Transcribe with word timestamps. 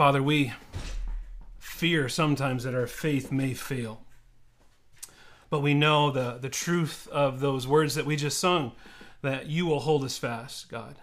Father, 0.00 0.22
we 0.22 0.54
fear 1.58 2.08
sometimes 2.08 2.64
that 2.64 2.74
our 2.74 2.86
faith 2.86 3.30
may 3.30 3.52
fail. 3.52 4.00
But 5.50 5.60
we 5.60 5.74
know 5.74 6.10
the, 6.10 6.38
the 6.40 6.48
truth 6.48 7.06
of 7.12 7.40
those 7.40 7.68
words 7.68 7.96
that 7.96 8.06
we 8.06 8.16
just 8.16 8.38
sung, 8.38 8.72
that 9.20 9.48
you 9.48 9.66
will 9.66 9.80
hold 9.80 10.02
us 10.04 10.16
fast, 10.16 10.70
God. 10.70 10.96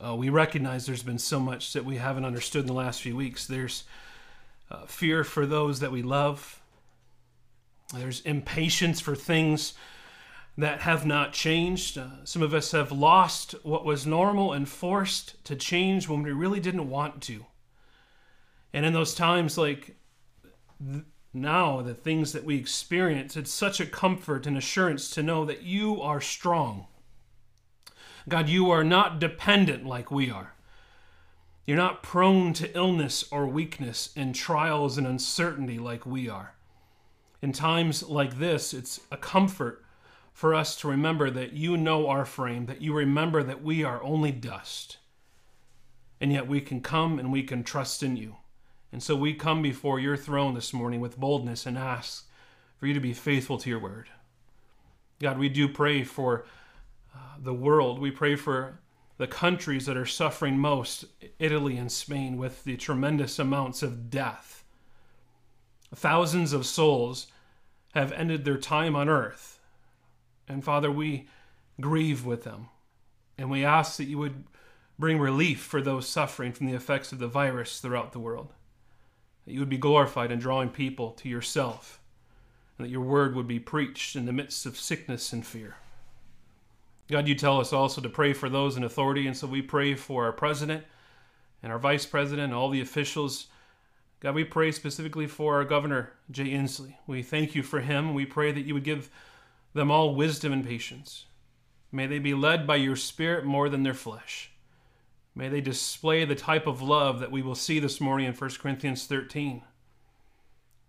Uh, 0.00 0.14
we 0.14 0.28
recognize 0.28 0.86
there's 0.86 1.02
been 1.02 1.18
so 1.18 1.40
much 1.40 1.72
that 1.72 1.84
we 1.84 1.96
haven't 1.96 2.24
understood 2.24 2.60
in 2.60 2.66
the 2.68 2.72
last 2.72 3.02
few 3.02 3.16
weeks. 3.16 3.48
There's 3.48 3.82
uh, 4.70 4.86
fear 4.86 5.24
for 5.24 5.44
those 5.44 5.80
that 5.80 5.90
we 5.90 6.02
love, 6.02 6.60
there's 7.92 8.20
impatience 8.20 9.00
for 9.00 9.16
things 9.16 9.74
that 10.56 10.82
have 10.82 11.04
not 11.04 11.32
changed. 11.32 11.98
Uh, 11.98 12.24
some 12.24 12.42
of 12.42 12.54
us 12.54 12.72
have 12.72 12.92
lost 12.92 13.54
what 13.62 13.84
was 13.84 14.06
normal 14.06 14.52
and 14.52 14.68
forced 14.68 15.42
to 15.44 15.56
change 15.56 16.08
when 16.08 16.22
we 16.22 16.32
really 16.32 16.60
didn't 16.60 16.88
want 16.88 17.20
to. 17.22 17.46
And 18.72 18.86
in 18.86 18.92
those 18.92 19.14
times, 19.14 19.58
like 19.58 19.96
th- 20.80 21.04
now, 21.32 21.82
the 21.82 21.94
things 21.94 22.32
that 22.32 22.44
we 22.44 22.56
experience, 22.56 23.36
it's 23.36 23.52
such 23.52 23.80
a 23.80 23.86
comfort 23.86 24.46
and 24.46 24.56
assurance 24.56 25.10
to 25.10 25.22
know 25.22 25.44
that 25.44 25.62
you 25.62 26.00
are 26.00 26.20
strong. 26.20 26.86
God, 28.28 28.48
you 28.48 28.70
are 28.70 28.84
not 28.84 29.18
dependent 29.18 29.84
like 29.84 30.10
we 30.12 30.30
are. 30.30 30.54
You're 31.66 31.76
not 31.76 32.02
prone 32.02 32.52
to 32.54 32.76
illness 32.76 33.24
or 33.32 33.46
weakness 33.46 34.10
and 34.16 34.34
trials 34.34 34.96
and 34.96 35.06
uncertainty 35.06 35.78
like 35.78 36.06
we 36.06 36.28
are. 36.28 36.54
In 37.42 37.52
times 37.52 38.02
like 38.02 38.38
this, 38.38 38.72
it's 38.72 39.00
a 39.10 39.16
comfort 39.16 39.83
for 40.34 40.52
us 40.52 40.74
to 40.74 40.88
remember 40.88 41.30
that 41.30 41.52
you 41.52 41.76
know 41.76 42.08
our 42.08 42.24
frame, 42.24 42.66
that 42.66 42.82
you 42.82 42.92
remember 42.92 43.44
that 43.44 43.62
we 43.62 43.84
are 43.84 44.02
only 44.02 44.32
dust. 44.32 44.98
And 46.20 46.32
yet 46.32 46.48
we 46.48 46.60
can 46.60 46.80
come 46.80 47.20
and 47.20 47.32
we 47.32 47.44
can 47.44 47.62
trust 47.62 48.02
in 48.02 48.16
you. 48.16 48.36
And 48.90 49.00
so 49.00 49.14
we 49.14 49.32
come 49.34 49.62
before 49.62 50.00
your 50.00 50.16
throne 50.16 50.54
this 50.54 50.72
morning 50.72 51.00
with 51.00 51.18
boldness 51.18 51.66
and 51.66 51.78
ask 51.78 52.28
for 52.76 52.88
you 52.88 52.94
to 52.94 53.00
be 53.00 53.12
faithful 53.12 53.58
to 53.58 53.70
your 53.70 53.78
word. 53.78 54.08
God, 55.20 55.38
we 55.38 55.48
do 55.48 55.68
pray 55.68 56.02
for 56.02 56.44
uh, 57.14 57.18
the 57.38 57.54
world. 57.54 58.00
We 58.00 58.10
pray 58.10 58.34
for 58.34 58.80
the 59.18 59.28
countries 59.28 59.86
that 59.86 59.96
are 59.96 60.04
suffering 60.04 60.58
most, 60.58 61.04
Italy 61.38 61.76
and 61.76 61.90
Spain, 61.90 62.38
with 62.38 62.64
the 62.64 62.76
tremendous 62.76 63.38
amounts 63.38 63.84
of 63.84 64.10
death. 64.10 64.64
Thousands 65.94 66.52
of 66.52 66.66
souls 66.66 67.28
have 67.94 68.10
ended 68.10 68.44
their 68.44 68.58
time 68.58 68.96
on 68.96 69.08
earth 69.08 69.53
and 70.48 70.64
Father, 70.64 70.90
we 70.90 71.26
grieve 71.80 72.24
with 72.24 72.44
them. 72.44 72.68
And 73.36 73.50
we 73.50 73.64
ask 73.64 73.96
that 73.96 74.04
you 74.04 74.18
would 74.18 74.44
bring 74.98 75.18
relief 75.18 75.60
for 75.60 75.82
those 75.82 76.08
suffering 76.08 76.52
from 76.52 76.66
the 76.66 76.74
effects 76.74 77.12
of 77.12 77.18
the 77.18 77.26
virus 77.26 77.80
throughout 77.80 78.12
the 78.12 78.20
world. 78.20 78.52
That 79.44 79.52
you 79.52 79.60
would 79.60 79.68
be 79.68 79.78
glorified 79.78 80.30
in 80.30 80.38
drawing 80.38 80.68
people 80.68 81.10
to 81.12 81.28
yourself. 81.28 82.00
And 82.78 82.86
that 82.86 82.90
your 82.90 83.02
word 83.02 83.34
would 83.34 83.48
be 83.48 83.58
preached 83.58 84.16
in 84.16 84.26
the 84.26 84.32
midst 84.32 84.66
of 84.66 84.78
sickness 84.78 85.32
and 85.32 85.44
fear. 85.44 85.76
God, 87.08 87.28
you 87.28 87.34
tell 87.34 87.60
us 87.60 87.72
also 87.72 88.00
to 88.00 88.08
pray 88.08 88.32
for 88.32 88.48
those 88.48 88.76
in 88.76 88.84
authority. 88.84 89.26
And 89.26 89.36
so 89.36 89.46
we 89.46 89.62
pray 89.62 89.94
for 89.94 90.24
our 90.24 90.32
president 90.32 90.84
and 91.62 91.72
our 91.72 91.78
vice 91.78 92.06
president 92.06 92.44
and 92.44 92.54
all 92.54 92.70
the 92.70 92.80
officials. 92.80 93.48
God, 94.20 94.34
we 94.34 94.44
pray 94.44 94.70
specifically 94.72 95.26
for 95.26 95.56
our 95.56 95.64
governor, 95.64 96.12
Jay 96.30 96.50
Inslee. 96.50 96.94
We 97.06 97.22
thank 97.22 97.54
you 97.54 97.62
for 97.62 97.80
him. 97.80 98.14
We 98.14 98.24
pray 98.24 98.52
that 98.52 98.64
you 98.64 98.74
would 98.74 98.84
give 98.84 99.10
them 99.74 99.90
all 99.90 100.14
wisdom 100.14 100.52
and 100.52 100.64
patience. 100.64 101.26
May 101.92 102.06
they 102.06 102.18
be 102.18 102.34
led 102.34 102.66
by 102.66 102.76
your 102.76 102.96
Spirit 102.96 103.44
more 103.44 103.68
than 103.68 103.82
their 103.82 103.94
flesh. 103.94 104.50
May 105.34 105.48
they 105.48 105.60
display 105.60 106.24
the 106.24 106.34
type 106.34 106.66
of 106.66 106.80
love 106.80 107.18
that 107.20 107.32
we 107.32 107.42
will 107.42 107.56
see 107.56 107.80
this 107.80 108.00
morning 108.00 108.26
in 108.26 108.34
1 108.34 108.50
Corinthians 108.60 109.06
13. 109.06 109.62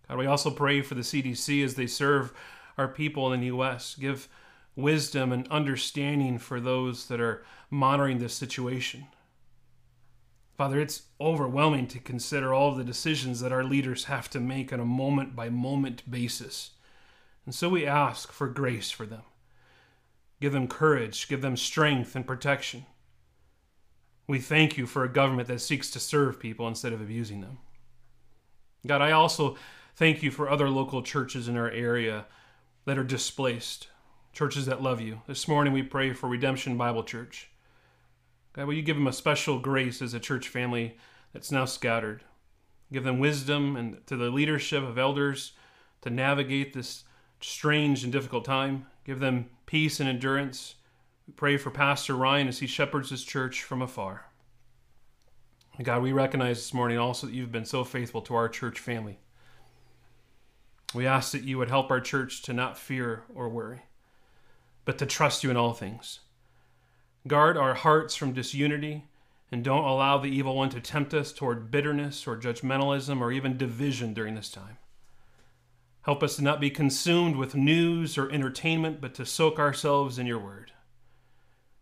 God, 0.07 0.17
we 0.17 0.27
also 0.27 0.51
pray 0.51 0.81
for 0.81 0.93
the 0.93 1.01
CDC 1.01 1.63
as 1.63 1.75
they 1.75 1.87
serve 1.87 2.31
our 2.77 2.87
people 2.87 3.33
in 3.33 3.39
the 3.39 3.47
U.S. 3.47 3.95
Give 3.99 4.27
wisdom 4.75 5.31
and 5.31 5.47
understanding 5.47 6.37
for 6.37 6.59
those 6.59 7.07
that 7.07 7.19
are 7.19 7.43
monitoring 7.71 8.19
this 8.19 8.33
situation. 8.33 9.07
Father, 10.57 10.79
it's 10.79 11.03
overwhelming 11.19 11.87
to 11.87 11.99
consider 11.99 12.53
all 12.53 12.71
of 12.71 12.77
the 12.77 12.83
decisions 12.83 13.39
that 13.39 13.51
our 13.51 13.63
leaders 13.63 14.05
have 14.05 14.29
to 14.29 14.39
make 14.39 14.71
on 14.71 14.79
a 14.79 14.85
moment 14.85 15.35
by 15.35 15.49
moment 15.49 16.09
basis. 16.09 16.71
And 17.45 17.53
so 17.53 17.69
we 17.69 17.85
ask 17.85 18.31
for 18.31 18.47
grace 18.47 18.89
for 18.91 19.05
them. 19.05 19.21
Give 20.41 20.51
them 20.51 20.67
courage, 20.67 21.27
give 21.27 21.41
them 21.41 21.55
strength 21.55 22.15
and 22.15 22.25
protection. 22.25 22.85
We 24.27 24.39
thank 24.39 24.77
you 24.77 24.87
for 24.87 25.03
a 25.03 25.11
government 25.11 25.47
that 25.47 25.61
seeks 25.61 25.91
to 25.91 25.99
serve 25.99 26.39
people 26.39 26.67
instead 26.67 26.93
of 26.93 27.01
abusing 27.01 27.41
them. 27.41 27.59
God, 28.85 29.01
I 29.01 29.11
also 29.11 29.55
thank 29.95 30.23
you 30.23 30.31
for 30.31 30.49
other 30.49 30.69
local 30.69 31.01
churches 31.03 31.47
in 31.47 31.55
our 31.55 31.69
area 31.69 32.25
that 32.85 32.97
are 32.97 33.03
displaced, 33.03 33.87
churches 34.33 34.65
that 34.65 34.81
love 34.81 34.99
you. 34.99 35.21
This 35.27 35.47
morning 35.47 35.73
we 35.73 35.83
pray 35.83 36.13
for 36.13 36.27
Redemption 36.27 36.77
Bible 36.77 37.03
Church. 37.03 37.49
God, 38.53 38.65
will 38.65 38.73
you 38.73 38.81
give 38.81 38.97
them 38.97 39.07
a 39.07 39.13
special 39.13 39.59
grace 39.59 40.01
as 40.01 40.13
a 40.13 40.19
church 40.19 40.47
family 40.47 40.97
that's 41.33 41.51
now 41.51 41.65
scattered? 41.65 42.23
Give 42.91 43.03
them 43.03 43.19
wisdom 43.19 43.75
and 43.75 44.05
to 44.07 44.15
the 44.15 44.29
leadership 44.29 44.83
of 44.83 44.97
elders 44.97 45.53
to 46.01 46.09
navigate 46.09 46.73
this 46.73 47.03
strange 47.41 48.03
and 48.03 48.11
difficult 48.11 48.45
time. 48.45 48.85
Give 49.05 49.19
them 49.19 49.49
peace 49.65 49.99
and 49.99 50.09
endurance. 50.09 50.75
We 51.27 51.33
pray 51.33 51.57
for 51.57 51.71
Pastor 51.71 52.15
Ryan 52.15 52.47
as 52.47 52.59
he 52.59 52.67
shepherds 52.67 53.09
his 53.09 53.23
church 53.23 53.63
from 53.63 53.81
afar. 53.81 54.25
God, 55.83 56.01
we 56.01 56.13
recognize 56.13 56.57
this 56.57 56.73
morning 56.73 56.97
also 56.97 57.27
that 57.27 57.33
you've 57.33 57.51
been 57.51 57.65
so 57.65 57.83
faithful 57.83 58.21
to 58.23 58.35
our 58.35 58.47
church 58.47 58.79
family. 58.79 59.19
We 60.93 61.05
ask 61.05 61.33
that 61.33 61.43
you 61.43 61.57
would 61.57 61.69
help 61.69 61.91
our 61.91 61.99
church 61.99 62.41
to 62.43 62.53
not 62.53 62.77
fear 62.77 63.23
or 63.33 63.49
worry, 63.49 63.81
but 64.85 64.97
to 64.99 65.05
trust 65.05 65.43
you 65.43 65.51
in 65.51 65.57
all 65.57 65.73
things. 65.73 66.21
Guard 67.27 67.57
our 67.57 67.73
hearts 67.73 68.15
from 68.15 68.31
disunity 68.31 69.03
and 69.51 69.63
don't 69.63 69.83
allow 69.83 70.17
the 70.17 70.29
evil 70.29 70.55
one 70.55 70.69
to 70.69 70.79
tempt 70.79 71.13
us 71.13 71.33
toward 71.33 71.71
bitterness 71.71 72.25
or 72.25 72.37
judgmentalism 72.37 73.19
or 73.19 73.31
even 73.31 73.57
division 73.57 74.13
during 74.13 74.35
this 74.35 74.49
time. 74.49 74.77
Help 76.05 76.21
us 76.21 76.35
to 76.35 76.43
not 76.43 76.61
be 76.61 76.69
consumed 76.69 77.35
with 77.35 77.55
news 77.55 78.15
or 78.15 78.31
entertainment, 78.31 79.01
but 79.01 79.15
to 79.15 79.25
soak 79.25 79.57
ourselves 79.57 80.19
in 80.19 80.27
your 80.27 80.37
word. 80.37 80.71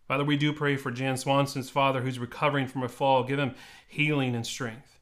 Father, 0.08 0.24
we 0.24 0.38
do 0.38 0.50
pray 0.50 0.76
for 0.76 0.90
Jan 0.90 1.18
Swanson's 1.18 1.68
father 1.68 2.00
who's 2.00 2.18
recovering 2.18 2.66
from 2.66 2.82
a 2.82 2.88
fall. 2.88 3.22
Give 3.22 3.38
him 3.38 3.54
healing 3.86 4.34
and 4.34 4.46
strength. 4.46 4.98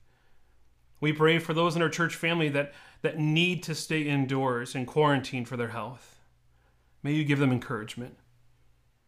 We 1.00 1.12
pray 1.12 1.38
for 1.38 1.54
those 1.54 1.76
in 1.76 1.82
our 1.82 1.88
church 1.88 2.16
family 2.16 2.48
that, 2.48 2.72
that 3.02 3.16
need 3.16 3.62
to 3.62 3.76
stay 3.76 4.02
indoors 4.02 4.74
and 4.74 4.88
quarantine 4.88 5.44
for 5.44 5.56
their 5.56 5.68
health. 5.68 6.18
May 7.04 7.12
you 7.12 7.22
give 7.22 7.38
them 7.38 7.52
encouragement. 7.52 8.16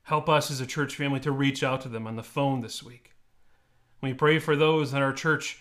Help 0.03 0.29
us 0.29 0.49
as 0.49 0.61
a 0.61 0.67
church 0.67 0.95
family 0.95 1.19
to 1.21 1.33
reach 1.33 1.65
out 1.65 1.81
to 1.81 1.89
them 1.89 2.07
on 2.07 2.15
the 2.15 2.23
phone 2.23 2.61
this 2.61 2.85
week. 2.85 3.15
We 4.01 4.15
pray 4.15 4.39
for 4.39 4.55
those 4.55 4.93
in 4.93 5.03
our 5.03 5.13
church 5.13 5.61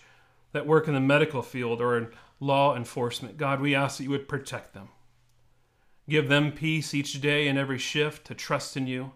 that 0.52 0.64
work 0.64 0.86
in 0.86 0.94
the 0.94 1.00
medical 1.00 1.42
field 1.42 1.80
or 1.80 1.98
in 1.98 2.08
law 2.44 2.76
enforcement. 2.76 3.36
God, 3.36 3.60
we 3.60 3.74
ask 3.74 3.96
that 3.96 4.04
you 4.04 4.10
would 4.10 4.28
protect 4.28 4.74
them. 4.74 4.88
Give 6.08 6.28
them 6.28 6.52
peace 6.52 6.92
each 6.92 7.20
day 7.20 7.48
and 7.48 7.58
every 7.58 7.78
shift 7.78 8.26
to 8.26 8.34
trust 8.34 8.76
in 8.76 8.86
you. 8.86 9.12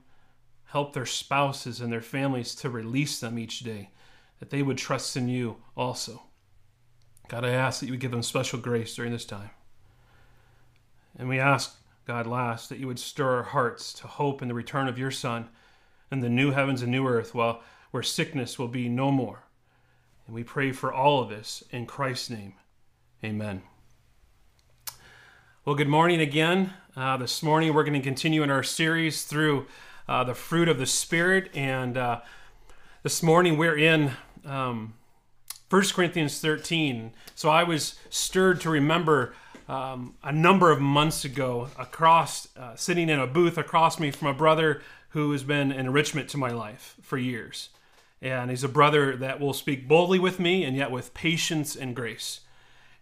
Help 0.66 0.93
their 0.93 1.06
spouses 1.06 1.81
and 1.81 1.93
their 1.93 2.00
families 2.00 2.55
to 2.56 2.71
release 2.71 3.21
them 3.21 3.39
each 3.39 3.61
day, 3.61 3.91
that 4.39 4.50
they 4.50 4.62
would 4.62 4.78
trust 4.78 5.16
in 5.16 5.28
you 5.28 5.56
also. 5.77 6.22
God, 7.28 7.44
I 7.44 7.50
ask 7.50 7.81
that 7.81 7.87
you 7.87 7.93
would 7.93 8.00
give 8.00 8.11
them 8.11 8.22
special 8.22 8.59
grace 8.59 8.94
during 8.94 9.12
this 9.12 9.27
time. 9.27 9.50
And 11.19 11.28
we 11.28 11.39
ask, 11.39 11.77
God, 12.06 12.27
last, 12.27 12.71
that 12.71 12.78
you 12.78 12.87
would 12.87 12.99
stir 12.99 13.37
our 13.37 13.43
hearts 13.43 13.93
to 13.95 14.06
hope 14.06 14.41
in 14.41 14.49
the 14.49 14.55
return 14.55 14.89
of 14.89 14.99
your 14.99 15.10
Son 15.10 15.49
and 16.10 16.22
the 16.22 16.31
new 16.31 16.53
heavens 16.53 16.81
and 16.81 16.91
new 16.91 17.06
earth, 17.06 17.34
while 17.34 17.62
where 17.91 18.03
sickness 18.03 18.59
will 18.59 18.69
be 18.69 18.89
no 18.89 19.10
more. 19.10 19.45
And 20.27 20.34
we 20.34 20.45
pray 20.45 20.72
for 20.72 20.92
all 20.92 21.22
of 21.22 21.28
this 21.28 21.65
in 21.71 21.84
Christ's 21.84 22.31
name. 22.31 22.54
Amen. 23.24 23.62
Well, 25.65 25.74
good 25.74 25.88
morning 25.88 26.20
again. 26.20 26.74
Uh, 26.97 27.16
this 27.16 27.42
morning 27.42 27.74
we're 27.74 27.82
going 27.82 28.00
to 28.00 28.00
continue 28.00 28.44
in 28.44 28.50
our 28.50 28.62
series 28.62 29.24
through 29.24 29.66
uh, 30.06 30.22
the 30.22 30.34
fruit 30.34 30.68
of 30.68 30.78
the 30.78 30.86
Spirit. 30.86 31.50
And 31.53 31.97
uh, 31.97 32.20
this 33.03 33.20
morning 33.20 33.59
we're 33.59 33.76
in 33.76 34.12
um, 34.47 34.94
1 35.68 35.82
Corinthians 35.94 36.41
13. 36.41 37.10
So 37.34 37.48
I 37.48 37.65
was 37.65 37.97
stirred 38.09 38.60
to 38.60 38.70
remember 38.70 39.34
um, 39.68 40.14
a 40.22 40.30
number 40.30 40.71
of 40.71 40.80
months 40.80 41.24
ago, 41.24 41.71
across, 41.76 42.47
uh, 42.56 42.76
sitting 42.76 43.09
in 43.09 43.18
a 43.18 43.26
booth 43.26 43.59
across 43.59 43.98
me 43.98 44.12
from 44.12 44.28
a 44.28 44.34
brother 44.34 44.80
who 45.09 45.32
has 45.32 45.42
been 45.42 45.72
an 45.72 45.86
enrichment 45.86 46.28
to 46.28 46.38
my 46.38 46.53
life 46.53 46.94
for 47.03 47.18
years. 47.18 47.71
And 48.22 48.48
he's 48.48 48.62
a 48.62 48.68
brother 48.68 49.16
that 49.16 49.41
will 49.41 49.54
speak 49.54 49.88
boldly 49.88 50.21
with 50.21 50.38
me 50.38 50.62
and 50.62 50.76
yet 50.76 50.92
with 50.92 51.14
patience 51.14 51.74
and 51.74 51.97
grace. 51.97 52.42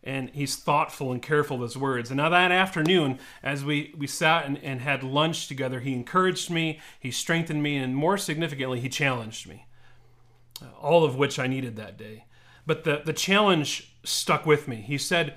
And 0.06 0.30
he's 0.30 0.56
thoughtful 0.56 1.12
and 1.12 1.20
careful 1.20 1.58
with 1.58 1.72
his 1.72 1.76
words. 1.76 2.10
And 2.10 2.16
now 2.16 2.30
that 2.30 2.52
afternoon, 2.52 3.18
as 3.42 3.64
we, 3.64 3.92
we 3.98 4.06
sat 4.06 4.46
and, 4.46 4.56
and 4.62 4.80
had 4.80 5.02
lunch 5.02 5.48
together, 5.48 5.80
he 5.80 5.92
encouraged 5.92 6.48
me, 6.48 6.80
he 6.98 7.10
strengthened 7.10 7.62
me, 7.62 7.76
and 7.76 7.94
more 7.94 8.16
significantly, 8.16 8.80
he 8.80 8.88
challenged 8.88 9.48
me. 9.48 9.66
All 10.80 11.04
of 11.04 11.16
which 11.16 11.38
I 11.38 11.48
needed 11.48 11.76
that 11.76 11.98
day. 11.98 12.24
But 12.66 12.84
the, 12.84 13.02
the 13.04 13.12
challenge 13.12 13.94
stuck 14.04 14.46
with 14.46 14.68
me. 14.68 14.76
He 14.76 14.96
said, 14.96 15.34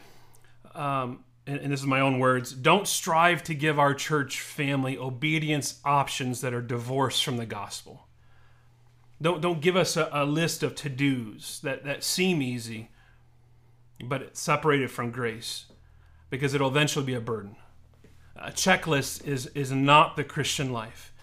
um, 0.75 1.25
and, 1.49 1.59
and 1.59 1.73
this 1.73 1.79
is 1.79 1.87
my 1.87 1.99
own 1.99 2.19
words 2.19 2.53
don't 2.53 2.87
strive 2.87 3.43
to 3.43 3.55
give 3.55 3.79
our 3.79 3.93
church 3.93 4.39
family 4.39 4.97
obedience 4.97 5.79
options 5.83 6.41
that 6.41 6.53
are 6.53 6.61
divorced 6.61 7.23
from 7.23 7.37
the 7.37 7.45
gospel. 7.45 8.07
Don't, 9.21 9.41
don't 9.41 9.59
give 9.59 9.75
us 9.75 9.97
a, 9.97 10.09
a 10.13 10.25
list 10.25 10.63
of 10.63 10.75
to 10.75 10.89
dos 10.89 11.59
that, 11.63 11.83
that 11.83 12.03
seem 12.03 12.41
easy, 12.41 12.89
but 14.03 14.35
separated 14.37 14.91
from 14.91 15.11
grace, 15.11 15.65
because 16.29 16.53
it'll 16.53 16.69
eventually 16.69 17.05
be 17.05 17.13
a 17.13 17.21
burden. 17.21 17.55
A 18.35 18.51
checklist 18.51 19.25
is, 19.27 19.47
is 19.47 19.71
not 19.71 20.15
the 20.15 20.23
Christian 20.23 20.71
life. 20.71 21.13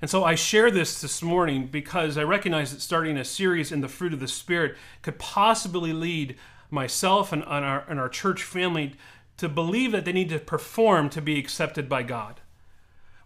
And 0.00 0.10
so 0.10 0.24
I 0.24 0.34
share 0.34 0.70
this 0.70 1.00
this 1.00 1.22
morning 1.22 1.66
because 1.66 2.16
I 2.16 2.22
recognize 2.24 2.72
that 2.72 2.80
starting 2.80 3.16
a 3.16 3.24
series 3.24 3.70
in 3.70 3.82
the 3.82 3.88
fruit 3.88 4.14
of 4.14 4.20
the 4.20 4.28
Spirit 4.28 4.76
could 5.02 5.18
possibly 5.18 5.92
lead 5.92 6.36
myself 6.70 7.32
and, 7.32 7.42
and, 7.46 7.64
our, 7.64 7.84
and 7.88 8.00
our 8.00 8.08
church 8.08 8.42
family 8.42 8.94
to 9.36 9.48
believe 9.48 9.92
that 9.92 10.04
they 10.04 10.12
need 10.12 10.30
to 10.30 10.38
perform 10.38 11.10
to 11.10 11.20
be 11.20 11.38
accepted 11.38 11.88
by 11.88 12.02
God. 12.02 12.40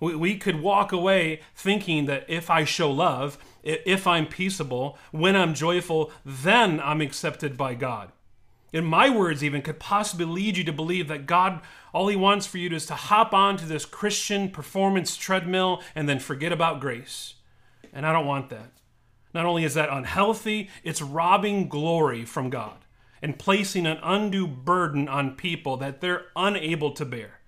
We, 0.00 0.16
we 0.16 0.36
could 0.36 0.60
walk 0.60 0.92
away 0.92 1.40
thinking 1.54 2.06
that 2.06 2.25
if 2.28 2.50
I 2.50 2.64
show 2.64 2.90
love, 2.90 3.38
if 3.62 4.06
I'm 4.06 4.26
peaceable, 4.26 4.98
when 5.12 5.36
I'm 5.36 5.54
joyful, 5.54 6.10
then 6.25 6.81
I'm 6.81 7.00
accepted 7.00 7.56
by 7.56 7.75
God. 7.75 8.10
And 8.75 8.87
my 8.87 9.09
words 9.09 9.44
even 9.44 9.62
could 9.62 9.79
possibly 9.79 10.26
lead 10.26 10.56
you 10.56 10.65
to 10.65 10.73
believe 10.73 11.06
that 11.06 11.26
God, 11.26 11.61
all 11.93 12.09
He 12.09 12.17
wants 12.17 12.44
for 12.44 12.59
you 12.59 12.69
is 12.71 12.87
to 12.87 12.94
hop 12.94 13.32
onto 13.32 13.67
this 13.67 13.87
Christian 13.87 14.50
performance 14.50 15.17
treadmill 15.17 15.81
and 15.94 16.09
then 16.09 16.19
forget 16.19 16.53
about 16.53 16.81
grace. 16.81 17.35
And 17.93 18.05
I 18.05 18.12
don't 18.12 18.26
want 18.26 18.50
that. 18.50 18.73
Not 19.32 19.47
only 19.47 19.65
is 19.65 19.75
that 19.75 19.91
unhealthy, 19.91 20.71
it's 20.82 21.00
robbing 21.00 21.69
glory 21.69 22.25
from 22.25 22.50
God 22.50 22.79
and 23.23 23.38
placing 23.38 23.87
an 23.87 23.99
undue 24.03 24.49
burden 24.49 25.09
on 25.09 25.37
people 25.37 25.77
that 25.77 26.00
they're 26.00 26.27
unable 26.35 26.91
to 26.93 27.05
bear. 27.05 27.38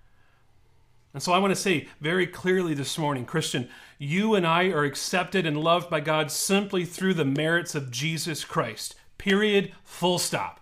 And 1.13 1.23
so 1.23 1.33
I 1.33 1.39
want 1.39 1.51
to 1.51 1.61
say 1.61 1.89
very 2.01 2.27
clearly 2.27 2.75
this 2.75 2.99
morning, 2.99 3.25
Christian, 3.25 3.69
you 3.99 4.35
and 4.35 4.47
I 4.47 4.67
are 4.67 4.85
accepted 4.85 5.45
and 5.45 5.59
loved 5.59 5.91
by 5.91 6.01
God 6.01 6.31
simply 6.31 6.85
through 6.85 7.15
the 7.15 7.25
merits 7.25 7.75
of 7.75 7.91
Jesus 7.91 8.45
Christ. 8.45 8.95
Period. 9.19 9.73
Full 9.83 10.19
stop. 10.19 10.61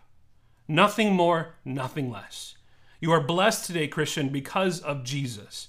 Nothing 0.67 1.15
more, 1.15 1.55
nothing 1.65 2.11
less. 2.11 2.57
You 3.01 3.13
are 3.13 3.21
blessed 3.21 3.67
today, 3.67 3.87
Christian, 3.87 4.31
because 4.31 4.81
of 4.81 5.05
Jesus. 5.05 5.69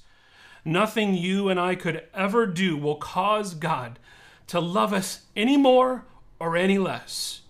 Nothing 0.64 1.14
you 1.14 1.50
and 1.50 1.60
I 1.60 1.76
could 1.76 2.04
ever 2.14 2.48
do 2.48 2.78
will 2.78 2.96
cause 2.96 3.54
God 3.54 4.00
to 4.48 4.60
love 4.60 4.94
us 4.94 5.22
any 5.36 5.58
more 5.58 6.06
or 6.40 6.56
any 6.56 6.78
less. 6.78 7.42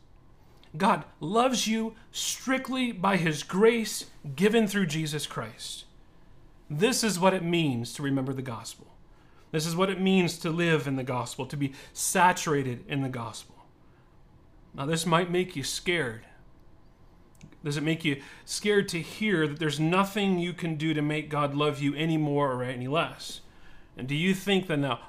God 0.76 1.06
loves 1.20 1.68
you 1.68 1.96
strictly 2.12 2.92
by 2.92 3.18
his 3.18 3.44
grace 3.44 4.08
given 4.36 4.68
through 4.68 4.88
Jesus 4.88 5.28
Christ. 5.28 5.86
This 6.70 7.04
is 7.04 7.20
what 7.20 7.34
it 7.34 7.44
means 7.44 7.94
to 7.94 8.04
remember 8.04 8.34
the 8.34 8.42
gospel. 8.42 8.88
This 9.52 9.66
is 9.66 9.76
what 9.76 9.90
it 9.90 10.02
means 10.02 10.38
to 10.40 10.50
live 10.50 10.88
in 10.88 10.96
the 10.96 11.04
gospel, 11.04 11.46
to 11.46 11.56
be 11.56 11.74
saturated 11.94 12.84
in 12.88 13.02
the 13.02 13.10
gospel. 13.10 13.56
Now, 14.74 14.86
this 14.86 15.06
might 15.06 15.32
make 15.32 15.56
you 15.56 15.64
scared. 15.64 16.26
Does 17.64 17.78
it 17.78 17.84
make 17.84 18.06
you 18.06 18.22
scared 18.46 18.88
to 18.90 19.02
hear 19.02 19.48
that 19.48 19.60
there's 19.60 19.80
nothing 19.80 20.40
you 20.40 20.54
can 20.54 20.76
do 20.76 20.94
to 20.94 21.02
make 21.02 21.30
God 21.30 21.56
love 21.56 21.80
you 21.80 21.96
any 21.96 22.18
more 22.18 22.52
or 22.52 22.64
any 22.64 22.88
less? 22.88 23.42
And 23.98 24.08
do 24.08 24.16
you 24.16 24.34
think 24.34 24.68
that 24.68 24.78
now, 24.78 25.00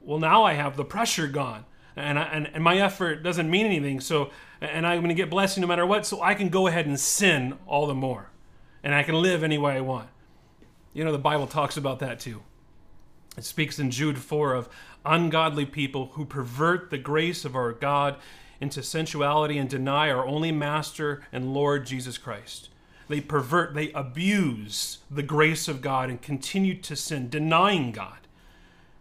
well, 0.00 0.18
now 0.18 0.44
I 0.44 0.54
have 0.54 0.76
the 0.76 0.84
pressure 0.84 1.26
gone, 1.26 1.64
and, 1.96 2.18
I, 2.18 2.22
and, 2.24 2.50
and 2.54 2.62
my 2.62 2.78
effort 2.78 3.22
doesn't 3.22 3.50
mean 3.50 3.66
anything, 3.66 4.00
so, 4.00 4.30
and 4.60 4.86
I'm 4.86 4.98
going 4.98 5.08
to 5.08 5.14
get 5.14 5.30
blessing 5.30 5.60
no 5.60 5.66
matter 5.66 5.84
what, 5.84 6.06
so 6.06 6.22
I 6.22 6.34
can 6.34 6.48
go 6.48 6.66
ahead 6.66 6.86
and 6.86 6.98
sin 6.98 7.58
all 7.66 7.86
the 7.86 7.94
more, 7.94 8.30
and 8.82 8.94
I 8.94 9.02
can 9.02 9.16
live 9.16 9.42
any 9.42 9.58
way 9.58 9.74
I 9.74 9.80
want. 9.80 10.08
You 10.94 11.04
know, 11.04 11.12
the 11.12 11.18
Bible 11.18 11.46
talks 11.46 11.76
about 11.76 11.98
that 11.98 12.20
too. 12.20 12.42
It 13.36 13.44
speaks 13.44 13.78
in 13.78 13.90
Jude 13.90 14.18
4 14.18 14.54
of 14.54 14.68
ungodly 15.04 15.66
people 15.66 16.10
who 16.14 16.24
pervert 16.24 16.90
the 16.90 16.98
grace 16.98 17.44
of 17.44 17.54
our 17.54 17.72
God 17.72 18.16
into 18.60 18.82
sensuality 18.82 19.58
and 19.58 19.68
deny 19.68 20.10
our 20.10 20.26
only 20.26 20.52
Master 20.52 21.22
and 21.32 21.54
Lord 21.54 21.86
Jesus 21.86 22.18
Christ. 22.18 22.68
They 23.08 23.20
pervert, 23.20 23.74
they 23.74 23.90
abuse 23.92 24.98
the 25.10 25.22
grace 25.22 25.68
of 25.68 25.80
God 25.80 26.10
and 26.10 26.20
continue 26.20 26.74
to 26.82 26.94
sin, 26.94 27.30
denying 27.30 27.92
God. 27.92 28.18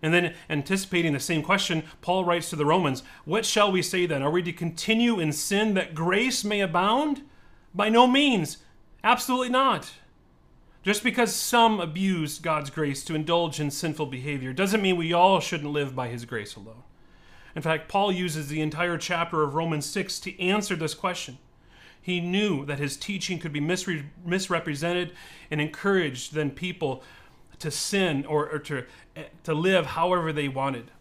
And 0.01 0.13
then, 0.13 0.35
anticipating 0.49 1.13
the 1.13 1.19
same 1.19 1.41
question, 1.41 1.83
Paul 2.01 2.23
writes 2.23 2.49
to 2.51 2.55
the 2.55 2.65
Romans 2.65 3.03
What 3.25 3.45
shall 3.45 3.71
we 3.71 3.81
say 3.81 4.05
then? 4.05 4.21
Are 4.21 4.29
we 4.29 4.43
to 4.43 4.53
continue 4.53 5.19
in 5.19 5.31
sin 5.31 5.73
that 5.73 5.95
grace 5.95 6.43
may 6.43 6.61
abound? 6.61 7.23
By 7.73 7.89
no 7.89 8.05
means. 8.07 8.57
Absolutely 9.03 9.49
not. 9.49 9.91
Just 10.83 11.03
because 11.03 11.35
some 11.35 11.79
abuse 11.79 12.39
God's 12.39 12.69
grace 12.69 13.03
to 13.05 13.15
indulge 13.15 13.59
in 13.59 13.71
sinful 13.71 14.05
behavior 14.05 14.53
doesn't 14.53 14.81
mean 14.81 14.95
we 14.95 15.11
all 15.13 15.39
shouldn't 15.39 15.73
live 15.73 15.95
by 15.95 16.07
His 16.07 16.23
grace 16.25 16.55
alone. 16.55 16.83
In 17.57 17.63
fact, 17.63 17.89
Paul 17.89 18.11
uses 18.11 18.49
the 18.49 18.61
entire 18.61 18.99
chapter 18.99 19.41
of 19.41 19.55
Romans 19.55 19.87
6 19.87 20.19
to 20.19 20.39
answer 20.39 20.75
this 20.75 20.93
question. 20.93 21.39
He 21.99 22.21
knew 22.21 22.63
that 22.67 22.77
his 22.77 22.95
teaching 22.95 23.39
could 23.39 23.51
be 23.51 23.59
misre- 23.59 24.05
misrepresented 24.23 25.11
and 25.49 25.59
encouraged 25.59 26.35
then 26.35 26.51
people 26.51 27.01
to 27.57 27.71
sin 27.71 28.27
or, 28.27 28.47
or 28.47 28.59
to, 28.59 28.85
eh, 29.15 29.23
to 29.41 29.55
live 29.55 29.87
however 29.87 30.31
they 30.31 30.47
wanted. 30.47 30.91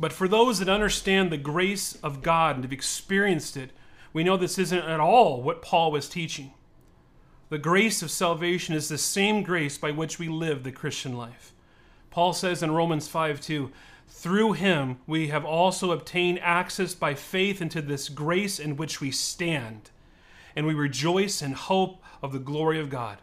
But 0.00 0.12
for 0.12 0.26
those 0.26 0.58
that 0.58 0.68
understand 0.68 1.30
the 1.30 1.36
grace 1.36 1.96
of 2.02 2.22
God 2.22 2.56
and 2.56 2.64
have 2.64 2.72
experienced 2.72 3.56
it, 3.56 3.70
we 4.12 4.24
know 4.24 4.36
this 4.36 4.58
isn't 4.58 4.82
at 4.82 4.98
all 4.98 5.40
what 5.40 5.62
Paul 5.62 5.92
was 5.92 6.08
teaching. 6.08 6.52
The 7.50 7.58
grace 7.58 8.02
of 8.02 8.10
salvation 8.10 8.74
is 8.74 8.88
the 8.88 8.98
same 8.98 9.44
grace 9.44 9.78
by 9.78 9.92
which 9.92 10.18
we 10.18 10.26
live 10.26 10.64
the 10.64 10.72
Christian 10.72 11.16
life. 11.16 11.52
Paul 12.10 12.32
says 12.32 12.64
in 12.64 12.72
Romans 12.72 13.06
5 13.06 13.40
2, 13.40 13.70
through 14.10 14.52
him, 14.52 14.98
we 15.06 15.28
have 15.28 15.44
also 15.44 15.92
obtained 15.92 16.40
access 16.40 16.94
by 16.94 17.14
faith 17.14 17.62
into 17.62 17.80
this 17.80 18.08
grace 18.08 18.58
in 18.58 18.76
which 18.76 19.00
we 19.00 19.10
stand, 19.10 19.90
and 20.54 20.66
we 20.66 20.74
rejoice 20.74 21.40
in 21.40 21.52
hope 21.52 22.02
of 22.22 22.32
the 22.32 22.38
glory 22.38 22.78
of 22.78 22.90
God. 22.90 23.18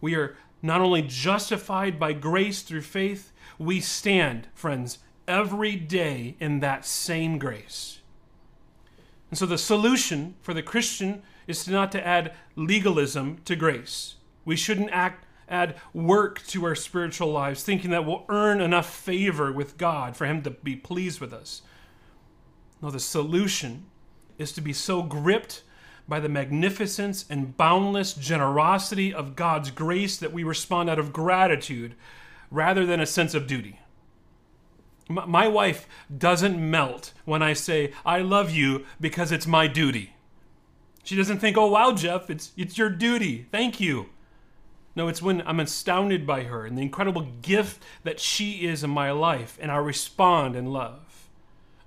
We 0.00 0.14
are 0.14 0.36
not 0.62 0.80
only 0.80 1.02
justified 1.02 1.98
by 1.98 2.12
grace 2.12 2.62
through 2.62 2.82
faith, 2.82 3.32
we 3.58 3.80
stand, 3.80 4.46
friends, 4.54 4.98
every 5.26 5.74
day 5.74 6.36
in 6.38 6.60
that 6.60 6.84
same 6.84 7.38
grace. 7.38 8.00
And 9.30 9.38
so 9.38 9.46
the 9.46 9.58
solution 9.58 10.34
for 10.42 10.54
the 10.54 10.62
Christian 10.62 11.22
is 11.46 11.66
not 11.66 11.90
to 11.92 12.06
add 12.06 12.34
legalism 12.56 13.38
to 13.46 13.56
grace. 13.56 14.16
We 14.44 14.54
shouldn't 14.54 14.90
act 14.90 15.26
add 15.48 15.76
work 15.92 16.44
to 16.48 16.64
our 16.64 16.74
spiritual 16.74 17.32
lives, 17.32 17.62
thinking 17.62 17.90
that 17.90 18.04
we'll 18.04 18.24
earn 18.28 18.60
enough 18.60 18.92
favor 18.92 19.52
with 19.52 19.78
God 19.78 20.16
for 20.16 20.26
Him 20.26 20.42
to 20.42 20.50
be 20.50 20.76
pleased 20.76 21.20
with 21.20 21.32
us. 21.32 21.62
No, 22.82 22.90
the 22.90 23.00
solution 23.00 23.86
is 24.38 24.52
to 24.52 24.60
be 24.60 24.72
so 24.72 25.02
gripped 25.02 25.62
by 26.06 26.20
the 26.20 26.28
magnificence 26.28 27.24
and 27.30 27.56
boundless 27.56 28.12
generosity 28.12 29.12
of 29.12 29.36
God's 29.36 29.70
grace 29.70 30.16
that 30.18 30.32
we 30.32 30.44
respond 30.44 30.90
out 30.90 30.98
of 30.98 31.12
gratitude 31.12 31.94
rather 32.50 32.84
than 32.84 33.00
a 33.00 33.06
sense 33.06 33.34
of 33.34 33.46
duty. 33.46 33.80
My 35.08 35.48
wife 35.48 35.86
doesn't 36.16 36.58
melt 36.58 37.12
when 37.24 37.42
I 37.42 37.52
say, 37.52 37.92
I 38.06 38.20
love 38.20 38.50
you 38.50 38.86
because 39.00 39.32
it's 39.32 39.46
my 39.46 39.66
duty. 39.66 40.14
She 41.02 41.16
doesn't 41.16 41.38
think, 41.38 41.58
oh, 41.58 41.66
wow, 41.66 41.92
Jeff, 41.92 42.30
it's, 42.30 42.52
it's 42.56 42.78
your 42.78 42.88
duty. 42.88 43.46
Thank 43.52 43.80
you. 43.80 44.08
No, 44.96 45.08
it's 45.08 45.22
when 45.22 45.42
I'm 45.46 45.60
astounded 45.60 46.26
by 46.26 46.44
her 46.44 46.66
and 46.66 46.78
the 46.78 46.82
incredible 46.82 47.22
gift 47.42 47.82
that 48.04 48.20
she 48.20 48.66
is 48.66 48.84
in 48.84 48.90
my 48.90 49.10
life, 49.10 49.58
and 49.60 49.70
I 49.70 49.76
respond 49.76 50.54
in 50.54 50.66
love. 50.66 51.28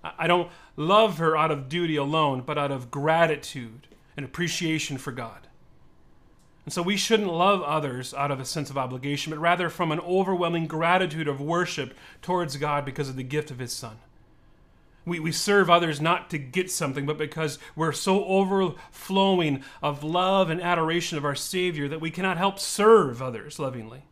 I 0.03 0.27
don't 0.27 0.49
love 0.75 1.17
her 1.17 1.35
out 1.35 1.51
of 1.51 1.69
duty 1.69 1.95
alone, 1.95 2.43
but 2.45 2.57
out 2.57 2.71
of 2.71 2.91
gratitude 2.91 3.87
and 4.15 4.25
appreciation 4.25 4.97
for 4.97 5.11
God. 5.11 5.47
And 6.65 6.73
so 6.73 6.81
we 6.81 6.97
shouldn't 6.97 7.31
love 7.31 7.61
others 7.61 8.13
out 8.13 8.29
of 8.29 8.41
a 8.41 8.45
sense 8.45 8.69
of 8.69 8.77
obligation, 8.77 9.31
but 9.31 9.39
rather 9.39 9.69
from 9.69 9.91
an 9.91 10.01
overwhelming 10.01 10.67
gratitude 10.67 11.27
of 11.27 11.39
worship 11.39 11.93
towards 12.21 12.57
God 12.57 12.83
because 12.83 13.07
of 13.07 13.15
the 13.15 13.23
gift 13.23 13.51
of 13.51 13.59
His 13.59 13.71
Son. 13.71 13.97
We, 15.07 15.21
we 15.21 15.31
serve 15.31 15.69
others 15.69 16.01
not 16.01 16.29
to 16.31 16.37
get 16.37 16.69
something, 16.69 17.05
but 17.05 17.17
because 17.17 17.59
we're 17.77 17.93
so 17.93 18.25
overflowing 18.25 19.63
of 19.81 20.03
love 20.03 20.49
and 20.49 20.61
adoration 20.61 21.17
of 21.17 21.23
our 21.23 21.33
Savior 21.33 21.87
that 21.87 22.01
we 22.01 22.11
cannot 22.11 22.37
help 22.37 22.59
serve 22.59 23.21
others 23.21 23.57
lovingly. 23.57 24.03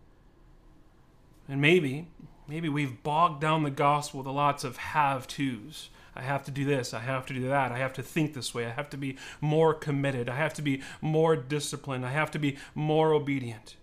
And 1.49 1.59
maybe, 1.59 2.07
maybe 2.47 2.69
we've 2.69 3.03
bogged 3.03 3.41
down 3.41 3.63
the 3.63 3.69
gospel 3.69 4.23
with 4.23 4.27
lots 4.27 4.63
of 4.63 4.77
have 4.77 5.27
tos. 5.27 5.89
I 6.15 6.21
have 6.21 6.45
to 6.45 6.51
do 6.51 6.63
this. 6.63 6.93
I 6.93 6.99
have 6.99 7.25
to 7.25 7.33
do 7.33 7.49
that. 7.49 7.73
I 7.73 7.77
have 7.77 7.93
to 7.95 8.01
think 8.01 8.33
this 8.33 8.53
way. 8.53 8.65
I 8.65 8.69
have 8.69 8.89
to 8.91 8.97
be 8.97 9.17
more 9.41 9.73
committed. 9.73 10.29
I 10.29 10.37
have 10.37 10.53
to 10.53 10.61
be 10.61 10.81
more 11.01 11.35
disciplined. 11.35 12.05
I 12.05 12.11
have 12.11 12.31
to 12.31 12.39
be 12.39 12.55
more 12.73 13.11
obedient. 13.11 13.75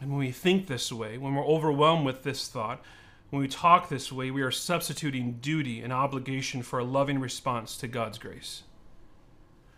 And 0.00 0.08
when 0.08 0.20
we 0.20 0.32
think 0.32 0.68
this 0.68 0.90
way, 0.90 1.18
when 1.18 1.34
we're 1.34 1.46
overwhelmed 1.46 2.06
with 2.06 2.22
this 2.22 2.48
thought, 2.48 2.82
when 3.32 3.40
we 3.40 3.48
talk 3.48 3.88
this 3.88 4.12
way, 4.12 4.30
we 4.30 4.42
are 4.42 4.50
substituting 4.50 5.38
duty 5.40 5.80
and 5.80 5.90
obligation 5.90 6.60
for 6.60 6.78
a 6.78 6.84
loving 6.84 7.18
response 7.18 7.78
to 7.78 7.88
God's 7.88 8.18
grace. 8.18 8.64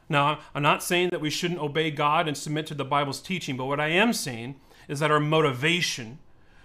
Now, 0.09 0.41
I'm 0.57 0.63
not 0.65 0.83
saying 0.83 1.11
that 1.11 1.21
we 1.21 1.31
shouldn't 1.31 1.61
obey 1.61 1.93
God 1.93 2.27
and 2.27 2.37
submit 2.37 2.67
to 2.67 2.75
the 2.75 2.85
Bible's 2.85 3.21
teaching, 3.23 3.57
but 3.57 3.67
what 3.67 3.79
I 3.79 3.91
am 3.91 4.13
saying 4.13 4.57
is 4.89 4.99
that 4.99 5.13
our 5.13 5.21
motivation 5.21 6.19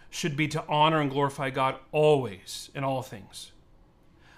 should 0.10 0.36
be 0.36 0.48
to 0.48 0.65
honor 0.67 1.00
and 1.00 1.12
glorify 1.12 1.51
God 1.51 1.75
always 1.91 2.72
in 2.74 2.84
all 2.84 3.03
things. 3.03 3.51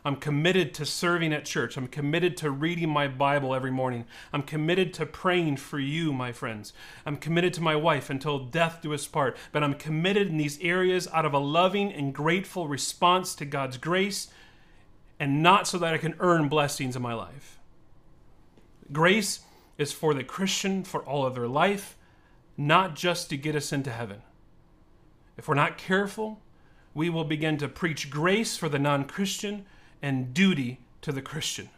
I'm 0.04 0.16
committed 0.16 0.74
to 0.76 0.86
serving 0.86 1.32
at 1.32 1.46
church. 1.46 1.78
I'm 1.78 1.88
committed 1.88 2.36
to 2.38 2.50
reading 2.50 2.90
my 2.90 3.08
Bible 3.08 3.54
every 3.54 3.70
morning. 3.70 4.06
I'm 4.34 4.42
committed 4.42 4.94
to 4.96 5.06
praying 5.06 5.58
for 5.58 5.80
you, 5.80 6.12
my 6.12 6.32
friends. 6.32 6.74
I'm 7.06 7.18
committed 7.18 7.54
to 7.56 7.62
my 7.62 7.76
wife 7.76 8.10
until 8.10 8.40
death 8.40 8.80
do 8.82 8.94
us 8.94 9.06
part. 9.06 9.38
But 9.52 9.64
I'm 9.64 9.76
committed 9.76 10.28
in 10.28 10.38
these 10.38 10.60
areas 10.62 11.08
out 11.14 11.26
of 11.26 11.34
a 11.34 11.40
loving 11.40 11.94
and 11.94 12.16
grateful 12.16 12.68
response 12.68 13.36
to 13.36 13.46
God's 13.46 13.78
grace 13.78 14.30
and 15.20 15.44
not 15.44 15.68
so 15.68 15.78
that 15.78 15.94
I 15.94 16.00
can 16.00 16.16
earn 16.20 16.50
blessings 16.50 16.96
in 16.96 17.02
my 17.04 17.14
life. 17.14 17.60
Grace 18.92 19.42
is 19.78 19.92
for 19.92 20.16
the 20.16 20.24
Christian 20.24 20.84
for 20.84 21.02
all 21.04 21.28
of 21.28 21.36
their 21.36 21.48
life, 21.48 21.96
not 22.58 22.96
just 22.96 23.30
to 23.30 23.38
get 23.38 23.56
us 23.56 23.72
into 23.72 23.92
heaven. 23.92 24.24
If 25.38 25.48
we're 25.48 25.54
not 25.54 25.78
careful, 25.78 26.42
we 26.96 27.10
will 27.10 27.24
begin 27.24 27.58
to 27.58 27.68
preach 27.68 28.10
grace 28.10 28.58
for 28.58 28.68
the 28.68 28.80
non 28.80 29.06
Christian 29.06 29.66
and 30.02 30.34
duty 30.34 30.80
to 31.02 31.12
the 31.12 31.22
Christian. 31.22 31.70